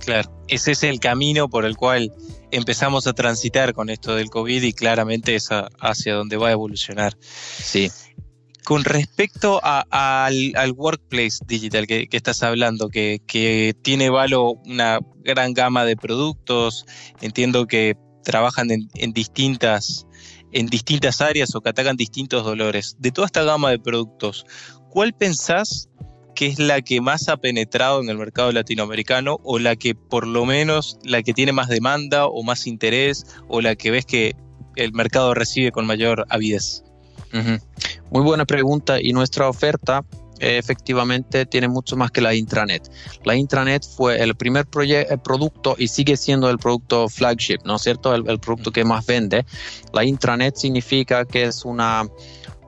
Claro, 0.05 0.31
ese 0.47 0.71
es 0.71 0.83
el 0.83 0.99
camino 0.99 1.47
por 1.47 1.65
el 1.65 1.77
cual 1.77 2.11
empezamos 2.51 3.07
a 3.07 3.13
transitar 3.13 3.73
con 3.73 3.89
esto 3.89 4.15
del 4.15 4.29
COVID 4.29 4.63
y 4.63 4.73
claramente 4.73 5.35
es 5.35 5.49
hacia 5.79 6.15
donde 6.15 6.37
va 6.37 6.49
a 6.49 6.51
evolucionar. 6.51 7.17
Sí. 7.21 7.91
Con 8.63 8.83
respecto 8.83 9.59
al, 9.63 10.73
workplace 10.75 11.39
digital 11.47 11.87
que, 11.87 12.07
estás 12.11 12.43
hablando, 12.43 12.89
que, 12.89 13.75
tiene 13.81 14.09
Valo 14.09 14.53
una 14.65 14.99
gran 15.23 15.53
gama 15.53 15.85
de 15.85 15.95
productos, 15.95 16.85
entiendo 17.21 17.65
que 17.67 17.95
trabajan 18.23 18.69
en, 18.71 19.13
distintas, 19.13 20.05
en 20.51 20.67
distintas 20.67 21.21
áreas 21.21 21.55
o 21.55 21.61
que 21.61 21.69
atacan 21.69 21.95
distintos 21.95 22.43
dolores. 22.43 22.95
De 22.99 23.11
toda 23.11 23.25
esta 23.25 23.43
gama 23.43 23.71
de 23.71 23.79
productos, 23.79 24.45
¿cuál 24.89 25.13
pensás 25.13 25.89
que 26.35 26.47
es 26.47 26.59
la 26.59 26.81
que 26.81 27.01
más 27.01 27.29
ha 27.29 27.37
penetrado 27.37 28.01
en 28.01 28.09
el 28.09 28.17
mercado 28.17 28.51
latinoamericano 28.51 29.39
o 29.43 29.59
la 29.59 29.75
que 29.75 29.95
por 29.95 30.27
lo 30.27 30.45
menos 30.45 30.97
la 31.03 31.23
que 31.23 31.33
tiene 31.33 31.51
más 31.51 31.69
demanda 31.69 32.25
o 32.25 32.43
más 32.43 32.67
interés 32.67 33.25
o 33.47 33.61
la 33.61 33.75
que 33.75 33.91
ves 33.91 34.05
que 34.05 34.35
el 34.75 34.93
mercado 34.93 35.33
recibe 35.33 35.71
con 35.71 35.85
mayor 35.85 36.25
avidez? 36.29 36.83
Muy 38.11 38.23
buena 38.23 38.45
pregunta 38.45 39.01
y 39.01 39.13
nuestra 39.13 39.47
oferta 39.47 40.03
eh, 40.39 40.57
efectivamente 40.57 41.45
tiene 41.45 41.67
mucho 41.67 41.95
más 41.95 42.11
que 42.11 42.19
la 42.19 42.33
intranet. 42.33 42.91
La 43.23 43.35
intranet 43.35 43.85
fue 43.85 44.21
el 44.21 44.35
primer 44.35 44.65
producto 44.65 45.75
y 45.77 45.87
sigue 45.87 46.17
siendo 46.17 46.49
el 46.49 46.57
producto 46.57 47.07
flagship, 47.07 47.59
¿no 47.63 47.75
es 47.75 47.83
cierto? 47.83 48.13
el 48.15 48.39
producto 48.39 48.71
que 48.71 48.83
más 48.83 49.05
vende. 49.05 49.45
La 49.93 50.03
intranet 50.03 50.55
significa 50.55 51.25
que 51.25 51.43
es 51.43 51.63
una 51.63 52.09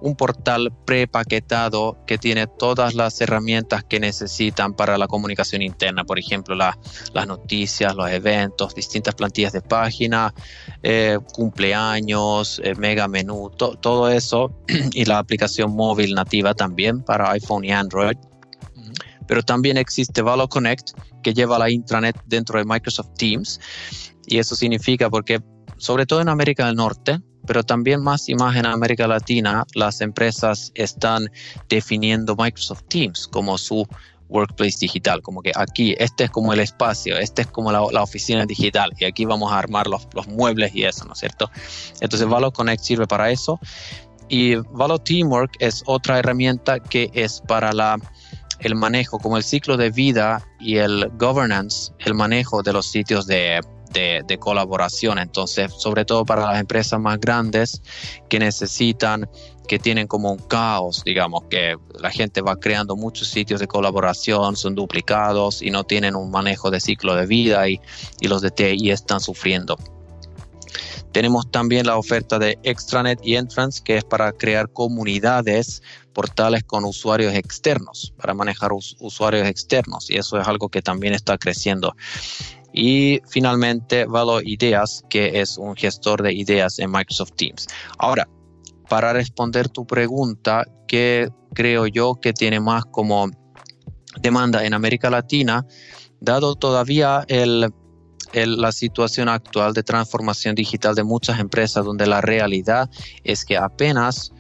un 0.04 0.16
portal 0.18 0.74
prepaquetado 0.86 1.98
que 2.06 2.18
tiene 2.18 2.46
todas 2.46 2.94
las 2.94 3.22
herramientas 3.22 3.86
que 3.86 4.02
necesitan 4.02 4.74
para 4.74 4.98
la 4.98 5.08
comunicación 5.08 5.62
interna, 5.62 6.04
por 6.04 6.20
ejemplo, 6.20 6.56
las 6.56 6.76
noticias, 7.26 7.96
los 7.96 8.10
eventos, 8.10 8.76
distintas 8.76 9.16
plantillas 9.16 9.54
de 9.54 9.62
página, 9.62 10.34
eh, 10.84 11.18
cumpleaños, 11.34 12.62
eh, 12.66 12.76
mega 12.76 13.08
menú, 13.08 13.50
todo 13.50 14.10
eso 14.10 14.54
y 14.92 15.06
la 15.06 15.20
aplicación 15.20 15.74
móvil 15.74 16.14
nativa 16.16 16.54
también 16.54 17.02
para 17.02 17.32
iPhone 17.32 17.64
y 17.64 17.72
Android. 17.72 18.18
Pero 19.26 19.42
también 19.42 19.78
existe 19.78 20.22
Valo 20.22 20.50
Connect 20.50 20.92
que 21.24 21.34
lleva 21.34 21.58
la 21.58 21.70
intranet 21.70 22.22
dentro 22.26 22.60
de 22.60 22.66
Microsoft 22.66 23.14
Teams 23.18 23.58
y 24.28 24.38
eso 24.40 24.54
significa 24.58 25.10
porque 25.10 25.42
sobre 25.78 26.06
todo 26.06 26.20
en 26.20 26.28
América 26.28 26.66
del 26.66 26.76
Norte, 26.76 27.22
pero 27.46 27.64
también 27.64 28.02
más 28.02 28.30
y 28.30 28.36
más 28.36 28.56
en 28.56 28.66
América 28.66 29.08
Latina, 29.08 29.66
las 29.74 30.02
empresas 30.02 30.72
están 30.76 31.30
definiendo 31.70 32.36
Microsoft 32.36 32.84
Teams 32.88 33.28
como 33.28 33.58
su 33.58 33.88
workplace 34.30 34.78
digital, 34.80 35.22
como 35.22 35.42
que 35.42 35.52
aquí 35.56 35.96
este 36.00 36.26
es 36.26 36.32
como 36.32 36.54
el 36.54 36.60
espacio, 36.60 37.18
este 37.18 37.44
es 37.44 37.48
como 37.48 37.72
la, 37.72 37.82
oficina 37.82 38.46
digital 38.46 38.92
y 38.98 39.06
aquí 39.06 39.26
vamos 39.26 39.52
a 39.52 39.60
armar 39.60 39.88
los, 39.88 40.08
muebles 40.28 40.74
y 40.74 40.84
eso, 40.84 41.06
¿no 41.06 41.14
es 41.14 41.20
cierto? 41.20 41.52
Entonces 42.02 42.28
Valo 42.28 42.52
Connect 42.52 42.84
sirve 42.84 43.08
para 43.08 43.30
eso 43.30 43.60
y 44.30 44.56
Valo 44.56 44.98
Teamwork 44.98 45.56
es 45.60 45.84
otra 45.86 46.20
herramienta 46.20 46.80
que 46.80 47.12
es 47.14 47.42
para 47.48 47.72
la 47.74 48.00
el 48.60 48.76
manejo, 48.76 49.20
como 49.20 49.36
el 49.36 49.44
ciclo 49.44 49.76
de 49.76 49.90
vida 49.90 50.48
y 50.60 50.78
el 50.78 51.10
governance, 51.20 51.92
el 52.00 52.14
manejo 52.14 52.64
de 52.64 52.72
los 52.72 52.90
sitios 52.90 53.28
de, 53.28 53.60
de, 53.94 54.38
colaboración. 54.40 55.20
Entonces, 55.20 55.72
sobre 55.78 56.06
todo 56.06 56.26
para 56.26 56.46
las 56.46 56.60
empresas 56.60 57.00
más 57.00 57.20
grandes 57.20 57.82
que 58.30 58.40
necesitan, 58.40 59.30
que 59.68 59.80
tienen 59.80 60.08
como 60.08 60.32
un 60.32 60.40
caos, 60.40 61.04
digamos, 61.06 61.44
que 61.50 61.78
la 62.00 62.12
gente 62.12 62.42
va 62.42 62.60
creando 62.60 62.96
muchos 62.96 63.30
sitios 63.30 63.60
de 63.60 63.68
colaboración, 63.68 64.58
son 64.58 64.76
duplicados 64.76 65.62
y 65.62 65.72
no 65.72 65.84
tienen 65.86 66.16
un 66.16 66.32
manejo 66.32 66.70
de 66.70 66.82
ciclo 66.82 67.16
de 67.16 67.26
vida 67.26 67.70
y, 67.70 67.80
y 68.20 68.28
los 68.28 68.42
de 68.42 68.52
TI 68.52 68.92
están 68.92 69.22
sufriendo. 69.22 69.78
Tenemos 71.14 71.50
también 71.52 71.86
la 71.86 71.96
oferta 71.96 72.40
de 72.40 72.58
Extranet 72.64 73.20
y 73.24 73.36
Entrance, 73.36 73.84
que 73.84 73.98
es 73.98 74.04
para 74.04 74.32
crear 74.32 74.68
comunidades, 74.74 75.84
portales 76.12 76.64
con 76.64 76.86
usuarios 76.86 77.36
externos, 77.36 78.14
para 78.18 78.34
manejar 78.34 78.72
usuarios 78.74 79.48
externos, 79.48 80.10
y 80.10 80.18
eso 80.18 80.40
es 80.40 80.48
algo 80.48 80.70
que 80.70 80.82
también 80.82 81.14
está 81.14 81.38
creciendo. 81.38 81.96
Y 82.74 83.22
finalmente, 83.30 84.06
Valo 84.06 84.42
Ideas, 84.42 85.04
que 85.10 85.40
es 85.40 85.58
un 85.58 85.76
gestor 85.76 86.24
de 86.24 86.34
ideas 86.34 86.80
en 86.80 86.92
Microsoft 86.92 87.34
Teams. 87.36 87.68
Ahora, 88.00 88.28
para 88.90 89.14
responder 89.14 89.70
tu 89.70 89.86
pregunta, 89.86 90.66
¿qué 90.88 91.30
creo 91.54 91.86
yo 91.88 92.16
que 92.16 92.34
tiene 92.34 92.60
más 92.60 92.86
como 92.86 93.30
demanda 94.20 94.66
en 94.66 94.74
América 94.74 95.10
Latina? 95.10 95.66
Dado 96.20 96.56
todavía 96.56 97.26
la 97.30 98.72
situación 98.72 99.30
actual 99.30 99.74
de 99.74 99.84
transformación 99.84 100.56
digital 100.56 100.96
de 100.96 101.04
muchas 101.04 101.40
empresas, 101.40 101.86
donde 101.86 102.08
la 102.08 102.22
realidad 102.22 102.90
es 103.24 103.46
que 103.46 103.58
apenas 103.58 104.32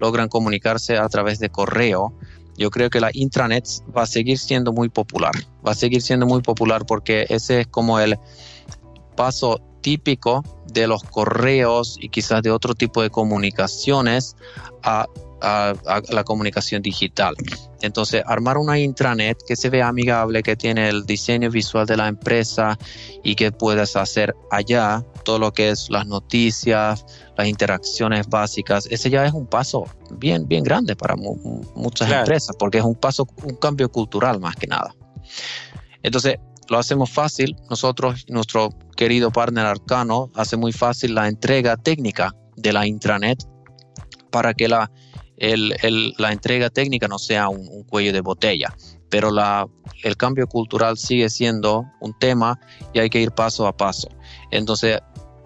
logran 0.00 0.28
comunicarse 0.28 0.96
a 0.96 1.08
través 1.08 1.38
de 1.38 1.50
correo, 1.50 2.18
yo 2.56 2.70
creo 2.70 2.90
que 2.90 3.00
la 3.00 3.10
intranet 3.12 3.66
va 3.96 4.02
a 4.02 4.06
seguir 4.06 4.38
siendo 4.38 4.72
muy 4.72 4.88
popular. 4.88 5.32
Va 5.66 5.72
a 5.72 5.74
seguir 5.74 6.02
siendo 6.02 6.26
muy 6.26 6.42
popular 6.42 6.84
porque 6.86 7.26
ese 7.28 7.60
es 7.60 7.66
como 7.66 7.98
el 7.98 8.18
paso 9.16 9.60
típico 9.80 10.42
de 10.72 10.86
los 10.86 11.04
correos 11.04 11.98
y 12.00 12.08
quizás 12.08 12.42
de 12.42 12.50
otro 12.50 12.74
tipo 12.74 13.02
de 13.02 13.10
comunicaciones 13.10 14.36
a 14.82 15.06
a, 15.44 15.74
la 16.10 16.24
comunicación 16.24 16.82
digital. 16.82 17.34
Entonces, 17.82 18.22
armar 18.26 18.56
una 18.56 18.78
intranet 18.78 19.38
que 19.46 19.56
se 19.56 19.68
vea 19.68 19.88
amigable, 19.88 20.42
que 20.42 20.56
tiene 20.56 20.88
el 20.88 21.04
diseño 21.04 21.50
visual 21.50 21.86
de 21.86 21.96
la 21.96 22.08
empresa 22.08 22.78
y 23.22 23.34
que 23.34 23.52
puedas 23.52 23.96
hacer 23.96 24.34
allá 24.50 25.04
todo 25.24 25.38
lo 25.38 25.52
que 25.52 25.70
es 25.70 25.90
las 25.90 26.06
noticias, 26.06 27.04
las 27.36 27.46
interacciones 27.46 28.28
básicas, 28.28 28.86
ese 28.90 29.10
ya 29.10 29.24
es 29.26 29.32
un 29.32 29.46
paso 29.46 29.84
bien, 30.12 30.48
bien 30.48 30.64
grande 30.64 30.96
para 30.96 31.14
muchas 31.16 32.10
empresas, 32.10 32.56
porque 32.58 32.78
es 32.78 32.84
un 32.84 32.94
paso, 32.94 33.26
un 33.42 33.56
cambio 33.56 33.90
cultural 33.90 34.40
más 34.40 34.56
que 34.56 34.66
nada. 34.66 34.94
Entonces, 36.02 36.36
lo 36.68 36.78
hacemos 36.78 37.10
fácil. 37.10 37.56
Nosotros, 37.68 38.24
nuestro 38.28 38.70
querido 38.96 39.30
partner 39.30 39.66
Arcano, 39.66 40.30
hace 40.34 40.56
muy 40.56 40.72
fácil 40.72 41.14
la 41.14 41.28
entrega 41.28 41.76
técnica 41.76 42.34
de 42.56 42.72
la 42.72 42.86
intranet 42.86 43.44
para 44.30 44.54
que 44.54 44.68
la, 44.68 44.90
la 45.36 46.32
entrega 46.32 46.70
técnica 46.70 47.08
no 47.08 47.18
sea 47.18 47.48
un, 47.48 47.84
cuello 47.84 48.12
de 48.12 48.20
botella. 48.20 48.74
Pero 49.08 49.30
el 50.02 50.16
cambio 50.16 50.46
cultural 50.46 50.96
sigue 50.98 51.30
siendo 51.30 51.84
un 52.00 52.18
tema 52.18 52.58
y 52.92 52.98
hay 52.98 53.10
que 53.10 53.20
ir 53.20 53.32
paso 53.32 53.66
a 53.66 53.76
paso. 53.76 54.08
Entonces, 54.50 55.00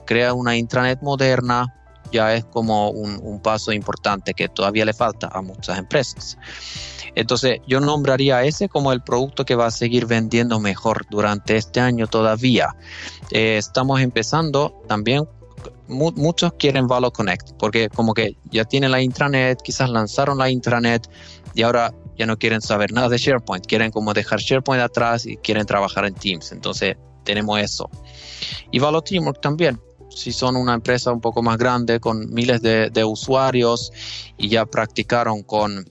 crea 0.06 0.32
una 0.32 0.56
intranet 0.56 1.02
moderna, 1.02 1.74
ya 2.10 2.34
es 2.34 2.44
como 2.46 2.90
un, 2.90 3.20
un 3.22 3.40
paso 3.40 3.72
importante 3.72 4.32
que 4.32 4.48
todavía 4.48 4.86
le 4.86 4.94
falta 4.94 5.28
a 5.30 5.42
muchas 5.42 5.78
empresas. 5.78 6.38
Entonces 7.14 7.60
yo 7.66 7.80
nombraría 7.80 8.44
ese 8.44 8.68
como 8.68 8.92
el 8.92 9.02
producto 9.02 9.44
que 9.44 9.56
va 9.56 9.66
a 9.66 9.70
seguir 9.70 10.06
vendiendo 10.06 10.60
mejor 10.60 11.04
durante 11.10 11.56
este 11.56 11.80
año 11.80 12.06
todavía. 12.06 12.76
Eh, 13.32 13.56
estamos 13.56 14.00
empezando 14.00 14.82
también 14.86 15.28
muchos 15.88 16.52
quieren 16.58 16.86
Valo 16.86 17.12
Connect 17.12 17.52
porque 17.58 17.88
como 17.88 18.14
que 18.14 18.36
ya 18.50 18.64
tienen 18.64 18.90
la 18.90 19.00
intranet, 19.00 19.60
quizás 19.62 19.90
lanzaron 19.90 20.38
la 20.38 20.50
intranet 20.50 21.08
y 21.54 21.62
ahora 21.62 21.94
ya 22.16 22.26
no 22.26 22.36
quieren 22.36 22.60
saber 22.60 22.92
nada 22.92 23.08
de 23.08 23.18
SharePoint, 23.18 23.66
quieren 23.66 23.90
como 23.90 24.12
dejar 24.12 24.40
SharePoint 24.40 24.82
atrás 24.82 25.26
y 25.26 25.36
quieren 25.36 25.66
trabajar 25.66 26.04
en 26.04 26.14
Teams. 26.14 26.52
Entonces 26.52 26.96
tenemos 27.24 27.60
eso. 27.60 27.90
Y 28.70 28.78
Valo 28.78 29.02
Teamwork 29.02 29.40
también. 29.40 29.80
Si 30.10 30.32
son 30.32 30.56
una 30.56 30.74
empresa 30.74 31.12
un 31.12 31.20
poco 31.20 31.42
más 31.42 31.58
grande 31.58 32.00
con 32.00 32.32
miles 32.32 32.62
de 32.62 33.04
usuarios 33.04 33.92
y 34.36 34.48
ya 34.48 34.66
practicaron 34.66 35.42
con 35.42 35.84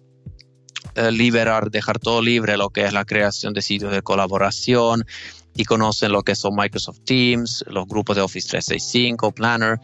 eh, 0.97 1.11
liberar, 1.11 1.69
dejar 1.69 1.99
todo 1.99 2.21
libre 2.21 2.57
lo 2.57 2.69
que 2.69 2.83
es 2.83 2.91
la 2.91 3.05
creación 3.05 3.53
de 3.53 3.61
sitios 3.61 3.91
de 3.91 4.01
colaboración 4.01 5.05
y 5.55 5.63
conocen 5.63 6.11
lo 6.11 6.23
que 6.23 6.35
son 6.35 6.55
Microsoft 6.55 7.01
Teams, 7.05 7.63
los 7.67 7.87
grupos 7.87 8.15
de 8.15 8.23
Office 8.23 8.47
365, 8.49 9.31
Planner, 9.31 9.79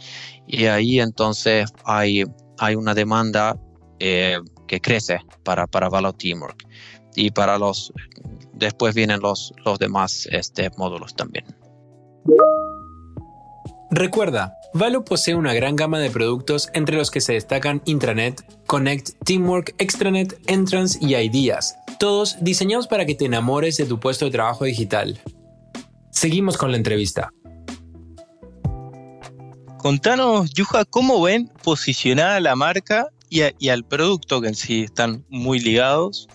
y 0.47 0.65
ahí 0.65 0.99
entonces 0.99 1.71
hay, 1.85 2.23
hay 2.57 2.75
una 2.75 2.93
demanda 2.93 3.55
eh, 3.99 4.39
que 4.67 4.81
crece 4.81 5.19
para, 5.43 5.67
para 5.67 5.89
Valo 5.89 6.13
Teamwork. 6.13 6.67
Y 7.15 7.29
para 7.29 7.59
los, 7.59 7.93
después 8.53 8.95
vienen 8.95 9.19
los, 9.19 9.53
los 9.63 9.77
demás 9.77 10.27
este, 10.31 10.71
módulos 10.77 11.15
también. 11.15 11.45
Recuerda, 13.95 14.57
Valo 14.73 15.05
posee 15.05 15.35
una 15.35 15.53
gran 15.53 15.75
gama 15.75 15.99
de 15.99 16.09
productos 16.09 16.71
entre 16.73 16.97
los 16.97 17.11
que 17.11 17.21
se 17.21 17.33
destacan 17.33 17.83
Intranet, 17.85 18.43
Connect, 18.65 19.11
Teamwork, 19.23 19.75
Extranet, 19.77 20.35
Entrance 20.47 20.97
y 20.99 21.13
Ideas, 21.13 21.75
todos 21.99 22.37
diseñados 22.41 22.87
para 22.87 23.05
que 23.05 23.13
te 23.13 23.25
enamores 23.25 23.77
de 23.77 23.85
tu 23.85 23.99
puesto 23.99 24.25
de 24.25 24.31
trabajo 24.31 24.65
digital. 24.65 25.21
Seguimos 26.09 26.57
con 26.57 26.71
la 26.71 26.77
entrevista. 26.77 27.31
Contanos, 29.77 30.51
Yuja, 30.55 30.85
¿cómo 30.85 31.21
ven 31.21 31.51
posicionada 31.61 32.39
la 32.39 32.55
marca 32.55 33.09
y, 33.29 33.41
y, 33.59 33.69
al 33.69 33.85
producto 33.85 34.41
que 34.41 34.47
en 34.47 34.55
sí 34.55 34.81
están 34.85 35.23
muy 35.29 35.59
ligados 35.59 36.27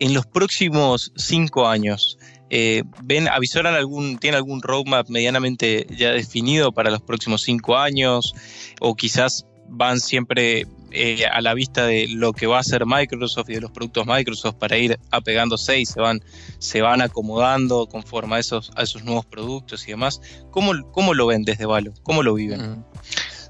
en 0.00 0.12
los 0.12 0.26
próximos 0.26 1.12
cinco 1.14 1.68
años? 1.68 2.18
Eh, 2.48 2.84
ven, 3.02 3.28
avisoran 3.28 3.74
algún, 3.74 4.18
tiene 4.18 4.36
algún 4.36 4.62
roadmap 4.62 5.08
medianamente 5.08 5.86
ya 5.96 6.12
definido 6.12 6.72
para 6.72 6.90
los 6.90 7.02
próximos 7.02 7.42
cinco 7.42 7.76
años, 7.76 8.34
o 8.80 8.94
quizás 8.94 9.46
van 9.68 9.98
siempre 9.98 10.66
eh, 10.92 11.26
a 11.26 11.40
la 11.40 11.54
vista 11.54 11.86
de 11.86 12.06
lo 12.08 12.32
que 12.32 12.46
va 12.46 12.58
a 12.58 12.60
hacer 12.60 12.86
Microsoft 12.86 13.50
y 13.50 13.54
de 13.54 13.60
los 13.60 13.72
productos 13.72 14.06
Microsoft 14.06 14.54
para 14.54 14.78
ir 14.78 14.98
apegándose 15.10 15.80
y 15.80 15.86
se 15.86 16.00
van, 16.00 16.22
se 16.58 16.82
van 16.82 17.02
acomodando 17.02 17.86
conforme 17.86 18.36
a 18.36 18.38
esos, 18.38 18.70
a 18.76 18.84
nuevos 19.04 19.26
productos 19.26 19.86
y 19.88 19.90
demás. 19.90 20.20
¿Cómo, 20.50 20.72
cómo 20.92 21.14
lo 21.14 21.26
ven 21.26 21.42
desde 21.42 21.66
Valo? 21.66 21.92
¿Cómo 22.02 22.22
lo 22.22 22.34
viven? 22.34 22.60
Mm. 22.60 22.84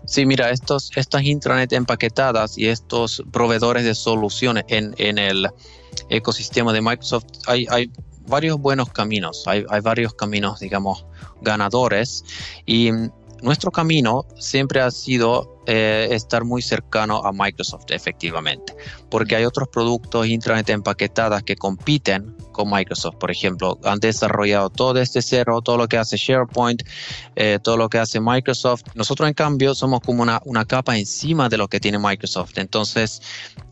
Sí, 0.07 0.25
mira, 0.25 0.51
estos, 0.51 0.91
estas 0.97 1.25
intranet 1.25 1.73
empaquetadas 1.73 2.57
y 2.57 2.69
estos 2.69 3.23
proveedores 3.33 3.85
de 3.85 3.95
soluciones 3.95 4.65
en, 4.69 4.95
en 4.99 5.19
el 5.19 5.49
ecosistema 6.09 6.73
de 6.73 6.81
Microsoft, 6.81 7.27
hay, 7.47 7.67
hay 7.69 7.91
varios 8.27 8.59
buenos 8.59 8.91
caminos, 8.91 9.45
hay, 9.47 9.65
hay 9.71 9.81
varios 9.81 10.15
caminos, 10.15 10.61
digamos, 10.61 11.07
ganadores 11.41 12.25
y 12.65 12.91
nuestro 13.43 13.71
camino 13.71 14.25
siempre 14.39 14.81
ha 14.81 14.91
sido 14.91 15.61
eh, 15.67 16.09
estar 16.11 16.45
muy 16.45 16.63
cercano 16.63 17.23
a 17.25 17.33
Microsoft, 17.33 17.87
efectivamente, 17.91 18.75
porque 19.11 19.37
hay 19.37 19.45
otros 19.45 19.69
productos 19.69 20.27
intranet 20.27 20.69
empaquetadas 20.71 21.43
que 21.43 21.57
compiten 21.57 22.36
con 22.57 22.71
Microsoft, 22.71 23.17
por 23.17 23.31
ejemplo, 23.31 23.79
han 23.85 24.01
desarrollado 24.01 24.71
todo 24.71 24.95
desde 24.95 25.21
cero, 25.21 25.61
todo 25.61 25.77
lo 25.77 25.89
que 25.89 25.99
hace 25.99 26.17
SharePoint, 26.17 26.83
eh, 27.37 27.59
todo 27.63 27.77
lo 27.77 27.91
que 27.91 27.99
hace 27.99 28.19
Microsoft. 28.19 28.83
Nosotros, 28.95 29.29
en 29.29 29.35
cambio, 29.35 29.75
somos 29.75 30.01
como 30.01 30.23
una, 30.23 30.41
una 30.47 30.65
capa 30.65 30.97
encima 30.97 31.51
de 31.51 31.59
lo 31.59 31.69
que 31.69 31.81
tiene 31.81 31.99
Microsoft. 31.99 32.57
Entonces, 32.57 33.21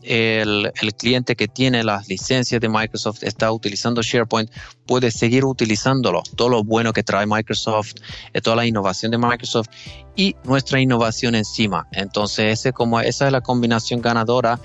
el, 0.03 0.71
el, 0.79 0.93
cliente 0.93 1.35
que 1.35 1.47
tiene 1.47 1.83
las 1.83 2.07
licencias 2.07 2.61
de 2.61 2.69
Microsoft 2.69 3.23
está 3.23 3.51
utilizando 3.51 4.03
SharePoint, 4.03 4.51
puede 4.85 5.09
seguir 5.09 5.45
utilizándolo, 5.45 6.21
todo 6.35 6.49
lo 6.49 6.63
bueno 6.63 6.93
que 6.93 7.01
trae 7.01 7.25
Microsoft, 7.25 7.95
eh, 8.33 8.41
toda 8.41 8.55
la 8.55 8.67
innovación 8.67 9.11
de 9.11 9.17
Microsoft 9.17 9.69
y 10.15 10.35
nuestra 10.43 10.79
innovación 10.79 11.33
encima. 11.33 11.87
Entonces, 11.91 12.59
ese 12.59 12.71
como, 12.71 12.99
esa 12.99 13.25
es 13.25 13.31
la 13.31 13.41
combinación 13.41 14.01
ganadora. 14.01 14.59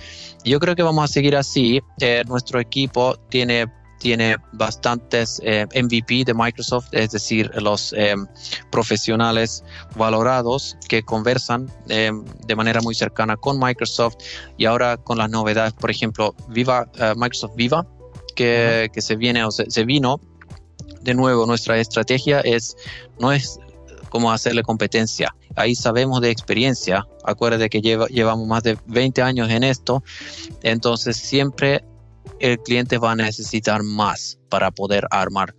Yo 0.44 0.60
creo 0.60 0.76
que 0.76 0.82
vamos 0.82 1.04
a 1.04 1.08
seguir 1.08 1.36
así. 1.36 1.80
Eh, 2.00 2.22
nuestro 2.26 2.60
equipo 2.60 3.16
tiene 3.30 3.79
tiene 4.00 4.36
bastantes 4.52 5.40
eh, 5.44 5.66
MVP 5.80 6.24
de 6.24 6.34
Microsoft, 6.34 6.88
es 6.90 7.10
decir, 7.10 7.50
los 7.54 7.92
eh, 7.92 8.14
profesionales 8.72 9.62
valorados 9.94 10.76
que 10.88 11.02
conversan 11.02 11.70
eh, 11.88 12.10
de 12.46 12.56
manera 12.56 12.80
muy 12.80 12.94
cercana 12.94 13.36
con 13.36 13.60
Microsoft 13.60 14.16
y 14.56 14.64
ahora 14.64 14.96
con 14.96 15.18
las 15.18 15.30
novedades, 15.30 15.74
por 15.74 15.90
ejemplo, 15.90 16.34
Viva, 16.48 16.90
Microsoft 17.16 17.54
Viva, 17.54 17.86
que, 18.34 18.90
que, 18.92 19.02
se 19.02 19.16
viene 19.16 19.44
o 19.44 19.50
se, 19.50 19.84
vino. 19.84 20.20
De 21.02 21.14
nuevo, 21.14 21.46
nuestra 21.46 21.78
estrategia 21.78 22.40
es 22.40 22.76
no 23.18 23.32
es 23.32 23.58
como 24.08 24.32
hacerle 24.32 24.62
competencia. 24.62 25.34
Ahí 25.56 25.74
sabemos 25.74 26.20
de 26.20 26.30
experiencia. 26.30 27.06
Acuérdate 27.24 27.68
que 27.68 27.80
lleva, 27.80 28.06
llevamos 28.06 28.46
más 28.46 28.62
de 28.62 28.78
20 28.86 29.22
años 29.22 29.50
en 29.50 29.62
esto. 29.62 30.02
Entonces 30.62 31.16
siempre 31.16 31.84
el 32.40 32.58
cliente 32.58 32.98
va 32.98 33.12
a 33.12 33.16
necesitar 33.16 33.82
más 33.82 34.38
para 34.48 34.70
poder 34.70 35.06
armar 35.10 35.54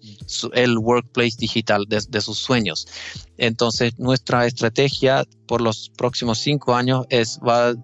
el 0.54 0.78
workplace 0.78 1.38
digital 1.38 1.86
de, 1.88 2.22
sus 2.22 2.38
sueños. 2.38 2.88
Entonces, 3.38 3.98
nuestra 3.98 4.46
estrategia 4.46 5.24
por 5.48 5.62
los 5.62 5.92
próximos 5.96 6.40
cinco 6.40 6.76
años 6.76 7.06
es 7.10 7.40
va 7.40 7.70
a 7.70 7.76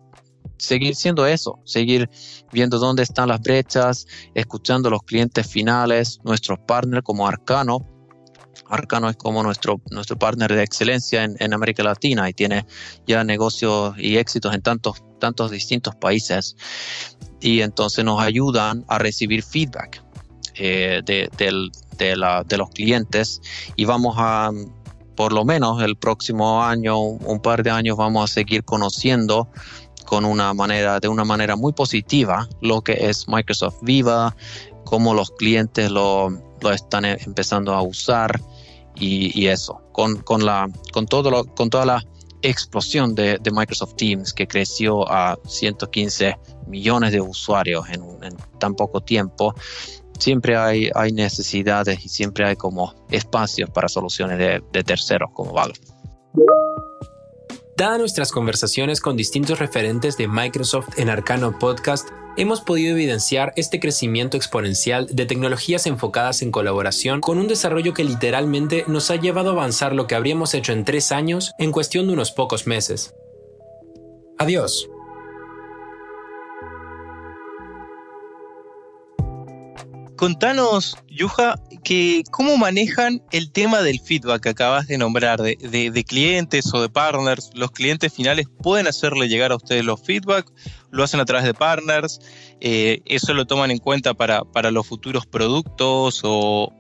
seguir 0.58 0.96
siendo 0.96 1.28
eso, 1.28 1.60
seguir 1.63 2.10
viendo 2.52 2.80
dónde 2.80 3.04
están 3.04 3.30
las 3.30 3.42
brechas, 3.42 4.08
escuchando 4.34 4.90
los 4.90 5.04
clientes 5.04 5.48
finales, 5.48 6.20
nuestros 6.24 6.60
partners 6.68 7.04
como 7.04 7.28
Arcano. 7.28 7.88
Arcano 8.70 9.10
es 9.10 9.16
como 9.16 9.44
nuestro, 9.44 9.80
nuestro 9.92 10.18
partner 10.18 10.54
de 10.54 10.63
excelencia 10.63 11.24
en, 11.24 11.36
en 11.40 11.54
América 11.54 11.84
Latina 11.84 12.30
y 12.30 12.34
tiene 12.34 12.66
ya 13.06 13.24
negocios 13.24 13.96
y 13.98 14.18
éxitos 14.18 14.54
en 14.54 14.62
tantos, 14.62 15.04
tantos 15.20 15.52
distintos 15.52 15.96
países 15.96 16.56
y 17.40 17.62
entonces 17.62 18.04
nos 18.04 18.22
ayudan 18.22 18.86
a 18.88 18.98
recibir 18.98 19.44
feedback 19.44 20.04
eh, 20.56 21.02
de, 21.06 22.58
los 22.58 22.70
clientes 22.72 23.42
y 23.76 23.86
vamos 23.86 24.16
a, 24.18 24.52
por 25.16 25.34
lo 25.34 25.46
menos 25.46 25.82
el 25.82 25.96
próximo 25.96 26.64
año, 26.64 27.00
un 27.00 27.40
par 27.40 27.64
de 27.64 27.72
años, 27.72 27.98
vamos 27.98 28.30
a 28.30 28.34
seguir 28.34 28.64
conociendo 28.64 29.48
con 30.06 30.26
una 30.26 30.54
manera, 30.54 31.00
de 31.00 31.08
una 31.08 31.26
manera 31.26 31.56
muy 31.56 31.74
positiva 31.74 32.48
lo 32.62 32.82
que 32.82 33.10
es 33.10 33.28
Microsoft 33.28 33.78
Viva, 33.82 34.36
cómo 34.84 35.14
los 35.14 35.32
clientes 35.32 35.92
lo, 35.92 36.32
están 36.72 37.06
empezando 37.06 37.74
a 37.74 37.82
usar 37.82 38.40
y, 38.96 39.46
eso, 39.46 39.82
con, 39.92 40.18
con, 40.24 40.44
la, 40.44 40.68
con, 40.92 41.06
todo 41.06 41.30
lo, 41.30 41.46
con 41.46 41.70
toda 41.70 41.86
la 41.86 42.04
explosión 42.41 43.15
de, 43.15 43.39
Microsoft 43.52 43.95
Teams 43.95 44.34
que 44.34 44.47
creció 44.47 45.10
a 45.10 45.38
115 45.45 46.38
millones 46.67 47.12
de 47.12 47.21
usuarios 47.21 47.86
en, 47.89 48.04
tan 48.60 48.76
poco 48.76 49.02
tiempo, 49.02 49.54
siempre 50.19 50.58
hay, 50.58 51.12
necesidades 51.13 52.04
y 52.06 52.10
siempre 52.10 52.45
hay 52.45 52.56
como 52.56 52.93
espacios 53.10 53.69
para 53.69 53.88
soluciones 53.88 54.38
de, 54.38 54.63
de 54.71 54.84
terceros 54.84 55.30
como 55.34 55.54
Valve. 55.54 55.80
Dadas 57.78 58.00
nuestras 58.00 58.32
conversaciones 58.32 59.02
con 59.02 59.16
distintos 59.16 59.60
referentes 59.60 60.18
de 60.18 60.28
Microsoft 60.28 60.98
en 60.98 61.12
Arcano 61.12 61.60
Podcast, 61.60 62.10
hemos 62.36 62.60
podido 62.60 62.94
evidenciar 62.96 63.54
este 63.56 63.80
crecimiento 63.80 64.36
exponencial 64.36 65.06
de 65.12 65.28
tecnologías 65.28 65.86
enfocadas 65.86 66.42
en 66.42 66.50
colaboración 66.50 67.22
con 67.22 67.38
un 67.38 67.48
desarrollo 67.48 67.94
que 67.94 68.04
literalmente 68.04 68.84
nos 68.88 69.12
ha 69.12 69.18
llevado 69.18 69.52
a 69.52 69.54
avanzar 69.54 69.94
lo 69.94 70.08
que 70.08 70.16
habríamos 70.16 70.56
hecho 70.56 70.74
en 70.74 70.86
tres 70.86 71.12
años 71.12 71.52
en 71.60 71.72
cuestión 71.72 72.08
de 72.08 72.13
unos 72.13 72.32
pocos 72.32 72.66
meses. 72.66 73.13
Adiós. 74.40 74.90
Contanos, 80.18 80.98
Yuja, 81.08 81.56
que 81.84 82.24
cómo 82.32 82.58
manejan 82.58 83.24
el 83.32 83.52
tema 83.52 83.82
del 83.82 84.02
feedback 84.02 84.44
que 84.44 84.50
acabas 84.50 84.88
de 84.88 84.98
nombrar, 84.98 85.42
de, 85.42 86.06
clientes 86.06 86.74
o 86.74 86.82
de 86.82 86.90
partners. 86.90 87.52
¿Los 87.54 87.72
clientes 87.72 88.12
finales 88.12 88.48
pueden 88.62 88.88
hacerle 88.88 89.30
llegar 89.30 89.54
a 89.54 89.56
ustedes 89.56 89.86
los 89.86 90.02
feedback? 90.02 90.52
¿Lo 90.92 91.04
hacen 91.04 91.22
a 91.22 91.26
través 91.26 91.46
de 91.46 91.54
partners? 91.54 92.20
Eh, 92.60 93.02
¿Eso 93.06 93.34
lo 93.34 93.46
toman 93.46 93.72
en 93.72 93.78
cuenta 93.78 94.14
para, 94.14 94.72
los 94.72 94.86
futuros 94.86 95.26
productos 95.26 96.22
o, 96.24 96.74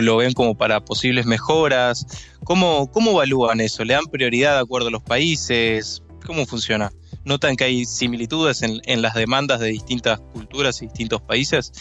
lo 0.00 0.16
ven 0.16 0.32
como 0.32 0.56
para 0.56 0.84
posibles 0.84 1.26
mejoras? 1.26 2.06
¿Cómo, 2.44 2.88
¿Cómo 2.92 3.10
evalúan 3.12 3.60
eso? 3.60 3.84
¿Le 3.84 3.94
dan 3.94 4.06
prioridad 4.06 4.54
de 4.54 4.60
acuerdo 4.60 4.88
a 4.88 4.92
los 4.92 5.02
países? 5.02 6.02
¿Cómo 6.24 6.46
funciona? 6.46 6.92
¿Notan 7.24 7.56
que 7.56 7.64
hay 7.64 7.84
similitudes 7.84 8.62
en 8.62 9.02
las 9.02 9.14
demandas 9.14 9.58
de 9.60 9.68
distintas 9.68 10.20
culturas 10.32 10.82
y 10.82 10.86
distintos 10.86 11.22
países? 11.22 11.72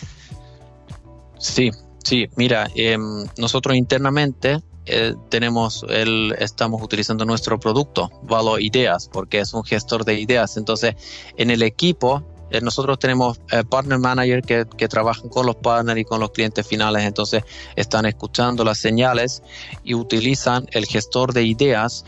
Sí, 1.41 1.71
sí, 2.03 2.29
mira, 2.35 2.69
em, 2.75 3.25
nosotros 3.37 3.75
internamente 3.75 4.61
eh, 4.85 5.15
tenemos 5.29 5.83
el, 5.89 6.35
estamos 6.37 6.81
utilizando 6.83 7.25
nuestro 7.25 7.59
producto, 7.59 8.11
Valo 8.23 8.59
Ideas, 8.59 9.09
porque 9.11 9.39
es 9.39 9.53
un 9.53 9.63
gestor 9.63 10.05
de 10.05 10.19
ideas. 10.19 10.55
Entonces, 10.57 10.95
en 11.37 11.49
el 11.49 11.63
equipo, 11.63 12.23
eh, 12.51 12.61
nosotros 12.61 12.99
tenemos 12.99 13.39
eh, 13.51 13.63
partner 13.63 13.97
manager 13.97 14.43
que, 14.43 14.67
que, 14.77 14.87
trabajan 14.87 15.29
con 15.29 15.47
los 15.47 15.55
partners 15.55 16.01
y 16.01 16.03
con 16.03 16.19
los 16.19 16.29
clientes 16.29 16.67
finales, 16.67 17.03
entonces 17.05 17.43
están 17.75 18.05
escuchando 18.05 18.63
las 18.63 18.77
señales 18.77 19.41
y 19.83 19.95
utilizan 19.95 20.67
el 20.71 20.85
gestor 20.85 21.33
de 21.33 21.43
ideas 21.43 22.05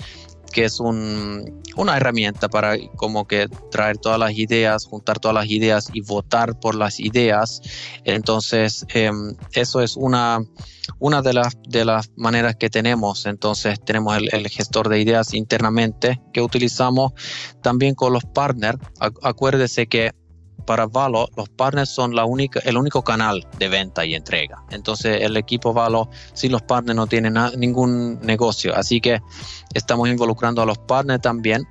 que 0.54 0.66
es 0.66 0.80
una 0.80 1.98
herramienta 1.98 2.48
para 2.48 2.78
como 2.96 3.28
que 3.28 3.50
traer 3.72 3.98
todas 3.98 4.20
las 4.20 4.32
ideas, 4.38 4.86
juntar 4.86 5.20
todas 5.20 5.36
las 5.36 5.50
ideas 5.50 5.90
y 5.92 6.02
votar 6.02 6.60
por 6.60 6.76
las 6.76 7.00
ideas. 7.00 7.62
Entonces, 8.06 8.86
em, 8.94 9.36
eso 9.52 9.82
es 9.82 9.98
una, 9.98 10.40
una 11.00 11.22
de, 11.22 11.34
las, 11.34 11.58
de 11.68 11.84
las 11.84 12.12
maneras 12.16 12.56
que 12.56 12.70
tenemos. 12.70 13.26
Entonces, 13.26 13.80
tenemos 13.84 14.18
el, 14.18 14.48
gestor 14.48 14.88
de 14.88 15.02
ideas 15.02 15.34
internamente 15.34 16.22
que 16.32 16.42
utilizamos 16.42 17.14
también 17.62 17.96
con 17.96 18.14
los 18.14 18.24
partners. 18.24 18.78
Acuérdese 19.00 19.88
que 19.88 20.12
para 20.66 20.88
Valo, 20.88 21.28
los 21.36 21.50
partners 21.50 21.90
son 21.90 22.14
el 22.14 22.78
único 22.78 23.04
canal 23.04 23.48
de 23.58 23.68
venta 23.70 24.06
y 24.06 24.16
entrega. 24.16 24.64
Entonces, 24.70 25.22
el 25.22 25.36
equipo 25.38 25.74
Valo, 25.74 26.10
sin 26.34 26.52
los 26.52 26.62
partners, 26.62 26.96
no 26.96 27.08
tiene 27.08 27.32
ningún 27.58 28.20
negocio. 28.22 28.76
Así 28.76 29.02
que 29.02 29.22
estamos 29.74 30.10
involucrando 30.10 30.62
a 30.62 30.66
los 30.66 30.78
partners 30.78 31.22
también. 31.22 31.68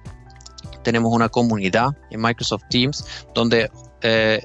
Tenemos 0.82 1.12
una 1.12 1.28
comunidad 1.28 1.90
en 2.10 2.20
Microsoft 2.20 2.64
Teams 2.68 3.04
donde 3.34 3.70
eh, 4.02 4.42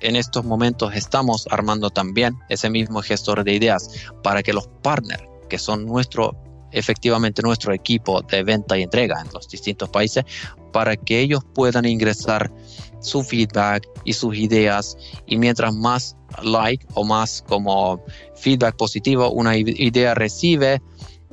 en 0.00 0.16
estos 0.16 0.44
momentos 0.44 0.94
estamos 0.94 1.46
armando 1.50 1.90
también 1.90 2.38
ese 2.48 2.70
mismo 2.70 3.02
gestor 3.02 3.44
de 3.44 3.54
ideas 3.54 3.90
para 4.22 4.42
que 4.42 4.52
los 4.52 4.68
partners, 4.82 5.24
que 5.48 5.58
son 5.58 5.84
nuestro 5.84 6.36
efectivamente 6.72 7.42
nuestro 7.42 7.72
equipo 7.72 8.22
de 8.22 8.42
venta 8.42 8.78
y 8.78 8.82
entrega 8.82 9.20
en 9.20 9.28
los 9.32 9.48
distintos 9.48 9.88
países, 9.88 10.24
para 10.72 10.96
que 10.96 11.20
ellos 11.20 11.44
puedan 11.54 11.84
ingresar 11.84 12.52
su 13.00 13.22
feedback 13.22 13.88
y 14.04 14.12
sus 14.12 14.36
ideas 14.36 14.96
y 15.26 15.36
mientras 15.38 15.74
más 15.74 16.16
like 16.42 16.86
o 16.94 17.04
más 17.04 17.42
como 17.48 18.04
feedback 18.36 18.76
positivo 18.76 19.30
una 19.30 19.56
idea 19.56 20.14
recibe, 20.14 20.82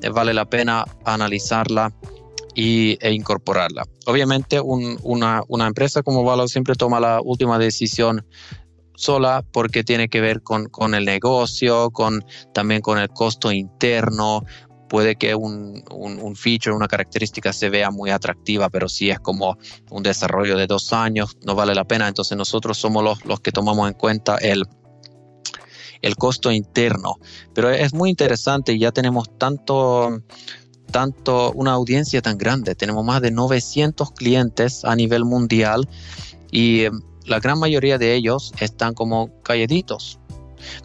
eh, 0.01 0.09
vale 0.09 0.33
la 0.33 0.45
pena 0.45 0.85
analizarla 1.05 1.93
y, 2.55 2.97
e 3.01 3.11
incorporarla. 3.11 3.85
Obviamente 4.05 4.59
una, 4.59 5.43
empresa 5.67 6.01
como 6.01 6.23
Valo 6.23 6.47
siempre 6.47 6.75
toma 6.75 6.99
la 6.99 7.21
última 7.21 7.59
decisión 7.59 8.25
sola 8.95 9.45
porque 9.51 9.83
tiene 9.83 10.09
que 10.09 10.21
ver 10.21 10.41
con, 10.41 10.65
con, 10.65 10.95
el 10.95 11.05
negocio, 11.05 11.91
con, 11.91 12.25
también 12.53 12.81
con 12.81 12.97
el 12.97 13.09
costo 13.09 13.51
interno, 13.51 14.43
puede 14.89 15.15
que 15.15 15.35
un, 15.35 15.83
un, 15.91 16.35
feature, 16.35 16.75
una 16.75 16.87
característica 16.87 17.53
se 17.53 17.69
vea 17.69 17.91
muy 17.91 18.09
atractiva, 18.09 18.69
pero 18.69 18.89
si 18.89 19.09
es 19.09 19.19
como 19.19 19.57
un 19.89 20.03
desarrollo 20.03 20.57
de 20.57 20.67
dos 20.67 20.93
años, 20.93 21.37
no 21.43 21.55
vale 21.55 21.75
la 21.75 21.85
pena. 21.85 22.07
Entonces 22.07 22.37
nosotros 22.37 22.77
somos 22.77 23.03
los, 23.03 23.25
los 23.25 23.39
que 23.39 23.51
tomamos 23.51 23.87
en 23.87 23.93
cuenta 23.93 24.37
el, 24.37 24.65
el 26.01 26.15
costo 26.15 26.51
interno. 26.51 27.15
Pero 27.53 27.69
es 27.69 27.93
muy 27.93 28.09
interesante 28.09 28.73
y 28.73 28.79
ya 28.79 28.91
tenemos 28.91 29.29
tanto, 29.37 30.21
tanto, 30.91 31.51
una 31.53 31.73
audiencia 31.73 32.21
tan 32.21 32.37
grande. 32.37 32.75
Tenemos 32.75 33.03
más 33.03 33.21
de 33.21 33.31
900 33.31 34.11
clientes 34.11 34.85
a 34.85 34.95
nivel 34.95 35.25
mundial 35.25 35.87
y 36.51 36.81
eh, 36.81 36.91
la 37.25 37.39
gran 37.39 37.59
mayoría 37.59 37.97
de 37.97 38.15
ellos 38.15 38.53
están 38.59 38.93
como 38.93 39.41
calleditos. 39.43 40.19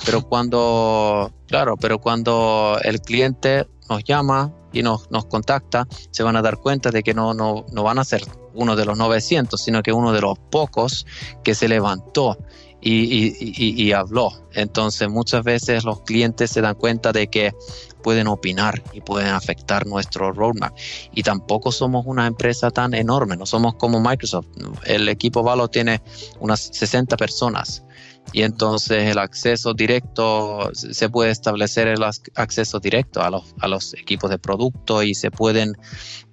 Pero 0.05 0.23
cuando, 0.23 1.33
claro, 1.47 1.77
pero 1.77 1.99
cuando 1.99 2.79
el 2.83 3.01
cliente 3.01 3.67
nos 3.89 4.05
llama 4.05 4.53
y 4.73 4.83
nos, 4.83 5.11
nos 5.11 5.27
contacta, 5.27 5.87
se 6.11 6.23
van 6.23 6.37
a 6.37 6.43
dar 6.43 6.59
cuenta 6.59 6.91
de 6.91 7.03
que 7.03 7.15
no, 7.15 7.35
no, 7.35 7.67
no 7.73 7.83
van 7.83 7.99
a 7.99 8.05
ser 8.05 8.23
uno 8.55 8.77
de 8.77 8.85
los 8.85 8.97
900, 8.99 9.61
sino 9.61 9.83
que 9.83 9.93
uno 9.93 10.13
de 10.13 10.21
los 10.21 10.39
pocos 10.39 11.07
que 11.43 11.55
se 11.55 11.69
levantó 11.69 12.39
y, 12.83 13.85
y, 13.85 13.93
habló. 13.93 14.33
Entonces 14.55 15.09
muchas 15.09 15.45
veces 15.45 15.85
los 15.85 16.01
clientes 16.01 16.51
se 16.51 16.61
dan 16.61 16.75
cuenta 16.75 17.13
de 17.13 17.29
que 17.29 17.55
pueden 18.03 18.27
opinar 18.27 18.83
y 18.93 19.01
pueden 19.01 19.29
afectar 19.29 19.87
nuestro 19.87 20.33
roadmap. 20.33 20.77
Y 21.13 21.23
tampoco 21.23 21.71
somos 21.71 22.05
una 22.07 22.27
empresa 22.27 22.71
tan 22.71 22.93
enorme, 22.95 23.37
no 23.37 23.47
somos 23.47 23.75
como 23.75 24.01
Microsoft. 24.01 24.47
El 24.85 25.09
equipo 25.09 25.45
Valo 25.45 25.69
tiene 25.69 26.03
unas 26.41 26.61
60 26.73 27.17
personas 27.17 27.85
y 28.33 28.43
entonces 28.43 29.11
el 29.11 29.19
acceso 29.19 29.75
directo, 29.75 30.71
se 30.73 31.09
puede 31.09 31.31
establecer 31.31 31.89
el 31.89 32.03
acceso 32.03 32.81
directo 32.81 33.23
a 33.23 33.31
los, 33.31 33.55
a 33.61 33.69
los 33.69 33.95
equipos 33.95 34.31
de 34.31 34.39
producto 34.39 35.03
y 35.03 35.15
se 35.15 35.31
pueden 35.31 35.77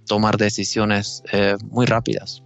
tomar 0.05 0.37
decisiones 0.37 1.23
eh, 1.31 1.55
muy 1.69 1.85
rápidas. 1.85 2.43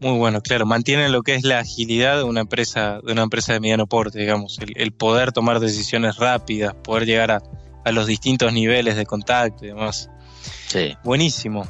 Muy 0.00 0.18
bueno, 0.18 0.42
claro, 0.42 0.66
mantienen 0.66 1.12
lo 1.12 1.22
que 1.22 1.34
es 1.34 1.44
la 1.44 1.60
agilidad 1.60 2.18
de 2.18 2.24
una 2.24 2.40
empresa, 2.40 3.00
de 3.04 3.12
una 3.12 3.22
empresa 3.22 3.54
de 3.54 3.60
mediano 3.60 3.86
porte, 3.86 4.18
digamos, 4.18 4.58
el, 4.60 4.92
poder 4.92 5.32
tomar 5.32 5.58
decisiones 5.58 6.16
rápidas, 6.16 6.74
poder 6.74 7.06
llegar 7.06 7.30
a, 7.30 7.42
a, 7.84 7.92
los 7.92 8.06
distintos 8.06 8.52
niveles 8.52 8.96
de 8.96 9.06
contacto 9.06 9.64
y 9.64 9.68
demás. 9.68 10.10
Sí. 10.68 10.94
Buenísimo. 11.02 11.66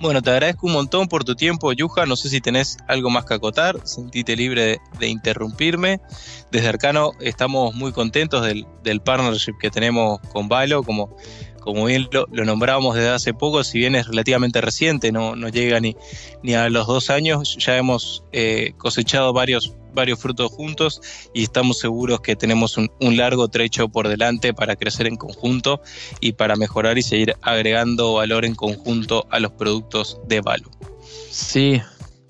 Bueno, 0.00 0.22
te 0.22 0.30
agradezco 0.30 0.68
un 0.68 0.74
montón 0.74 1.08
por 1.08 1.24
tu 1.24 1.34
tiempo, 1.34 1.72
Yuja. 1.72 2.06
No 2.06 2.14
sé 2.14 2.28
si 2.28 2.40
tenés 2.40 2.76
algo 2.86 3.10
más 3.10 3.24
que 3.24 3.34
acotar. 3.34 3.80
Sentite 3.84 4.36
libre 4.36 4.80
de, 5.00 5.08
interrumpirme. 5.08 6.00
Desde 6.52 6.68
Arcano 6.68 7.10
estamos 7.20 7.74
muy 7.74 7.90
contentos 7.90 8.46
del, 8.46 9.00
partnership 9.00 9.54
que 9.58 9.70
tenemos 9.70 10.20
con 10.32 10.48
Valo. 10.48 10.84
Como, 10.84 11.16
como 11.60 11.86
bien 11.86 12.08
lo, 12.12 12.26
lo, 12.30 12.44
nombrábamos 12.44 12.94
desde 12.94 13.08
hace 13.08 13.34
poco, 13.34 13.64
si 13.64 13.78
bien 13.78 13.96
es 13.96 14.06
relativamente 14.06 14.60
reciente, 14.60 15.10
no, 15.10 15.34
no 15.34 15.48
llega 15.48 15.80
ni, 15.80 15.96
ni 16.44 16.54
a 16.54 16.68
los 16.68 16.86
dos 16.86 17.10
años, 17.10 17.56
ya 17.58 17.76
hemos 17.76 18.22
eh, 18.30 18.74
cosechado 18.78 19.32
varios 19.32 19.74
varios 19.92 20.18
frutos 20.18 20.50
juntos 20.50 21.00
y 21.34 21.44
estamos 21.44 21.78
seguros 21.78 22.20
que 22.20 22.36
tenemos 22.36 22.76
un, 22.76 22.88
largo 23.16 23.48
trecho 23.48 23.88
por 23.88 24.08
delante 24.08 24.54
para 24.54 24.76
crecer 24.76 25.06
en 25.06 25.16
conjunto 25.16 25.80
y 26.20 26.32
para 26.32 26.56
mejorar 26.56 26.98
y 26.98 27.02
seguir 27.02 27.36
agregando 27.42 28.14
valor 28.14 28.44
en 28.44 28.54
conjunto 28.54 29.26
a 29.30 29.40
los 29.40 29.52
productos 29.52 30.20
de 30.26 30.40
Valo. 30.40 30.70
Sí, 31.30 31.80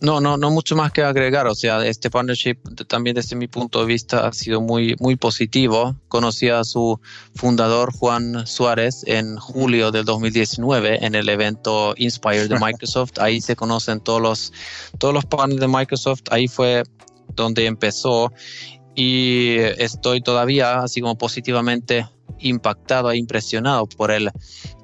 no, 0.00 0.20
no, 0.20 0.36
no 0.36 0.50
mucho 0.50 0.76
más 0.76 0.92
que 0.92 1.02
agregar. 1.02 1.46
O 1.46 1.54
sea, 1.54 1.84
este 1.84 2.10
partnership 2.10 2.56
también 2.86 3.16
desde 3.16 3.34
mi 3.34 3.48
punto 3.48 3.80
de 3.80 3.86
vista 3.86 4.26
ha 4.26 4.32
sido 4.32 4.60
muy, 4.60 4.94
muy 5.00 5.16
positivo. 5.16 5.96
Conocí 6.08 6.48
a 6.48 6.62
su 6.64 7.00
fundador 7.34 7.92
Juan 7.92 8.46
Suárez 8.46 9.02
en 9.06 9.36
julio 9.36 9.90
del 9.90 10.04
2019 10.04 11.04
en 11.04 11.14
el 11.14 11.28
evento 11.28 11.94
Inspire 11.96 12.46
de 12.48 12.58
Microsoft. 12.60 13.18
Ahí 13.18 13.40
se 13.40 13.56
conocen 13.56 14.00
todos 14.00 14.22
los, 14.22 14.52
todos 14.98 15.12
los 15.12 15.24
partners 15.24 15.60
de 15.60 15.68
Microsoft. 15.68 16.22
Ahí 16.30 16.46
fue 16.46 16.84
donde 17.42 17.66
empezó 17.66 18.32
y 18.94 19.56
estoy 19.78 20.20
todavía 20.20 20.80
así 20.80 21.00
como 21.00 21.16
positivamente 21.16 22.06
impactado 22.40 23.10
e 23.10 23.16
impresionado 23.16 23.86
por 23.86 24.10
el, 24.10 24.30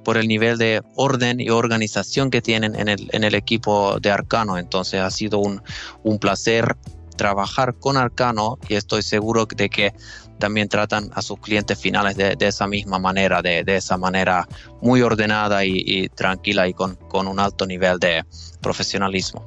por 0.05 0.17
el 0.17 0.29
nivel 0.29 0.57
de 0.57 0.83
orden 0.95 1.40
y 1.40 1.51
organización 1.51 2.31
que 2.31 2.40
tienen 2.40 2.75
en 2.77 2.88
el, 2.88 3.09
en 3.12 3.25
el 3.25 3.35
equipo 3.35 3.99
de 4.01 4.11
Arcano. 4.11 4.57
Entonces 4.57 5.01
ha 5.01 5.11
sido 5.11 5.38
un, 5.38 5.62
un 6.03 6.19
placer 6.19 6.77
trabajar 7.17 7.75
con 7.75 7.97
Arcano 7.97 8.59
y 8.69 8.75
estoy 8.75 9.03
seguro 9.03 9.47
de 9.47 9.69
que 9.69 9.93
también 10.38 10.69
tratan 10.69 11.11
a 11.14 11.23
sus 11.23 11.38
clientes 11.38 11.79
finales 11.79 12.17
de, 12.17 12.37
de 12.37 12.47
esa 12.47 12.67
misma 12.67 12.99
manera, 12.99 13.40
de, 13.40 13.64
de, 13.64 13.77
esa 13.77 13.97
manera 13.97 14.49
muy 14.83 15.01
ordenada 15.03 15.64
y, 15.64 15.83
y 15.87 16.09
tranquila 16.09 16.69
y 16.69 16.75
con, 16.75 16.97
con 16.97 17.29
un 17.29 17.38
alto 17.38 17.67
nivel 17.67 17.99
de 17.99 18.25
profesionalismo. 18.61 19.45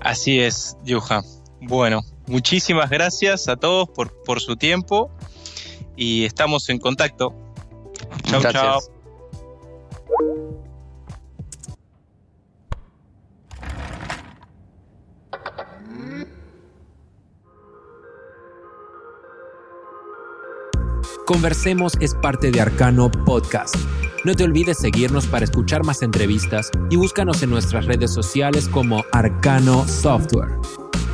Así 0.00 0.40
es, 0.40 0.76
Yuja. 0.84 1.22
Bueno, 1.60 2.02
muchísimas 2.26 2.88
gracias 2.90 3.48
a 3.48 3.56
todos 3.56 3.88
por, 3.88 4.12
por 4.22 4.40
su 4.40 4.56
tiempo 4.56 5.10
y 5.96 6.24
estamos 6.24 6.68
en 6.68 6.78
contacto. 6.78 7.34
Chao, 8.24 8.42
chao. 8.52 8.80
Conversemos 21.26 21.92
es 22.00 22.14
parte 22.14 22.50
de 22.50 22.60
Arcano 22.62 23.10
Podcast. 23.10 23.76
No 24.24 24.34
te 24.34 24.44
olvides 24.44 24.78
seguirnos 24.78 25.26
para 25.26 25.44
escuchar 25.44 25.84
más 25.84 26.02
entrevistas 26.02 26.70
y 26.88 26.96
búscanos 26.96 27.42
en 27.42 27.50
nuestras 27.50 27.84
redes 27.84 28.14
sociales 28.14 28.66
como 28.66 29.04
Arcano 29.12 29.86
Software. 29.86 30.87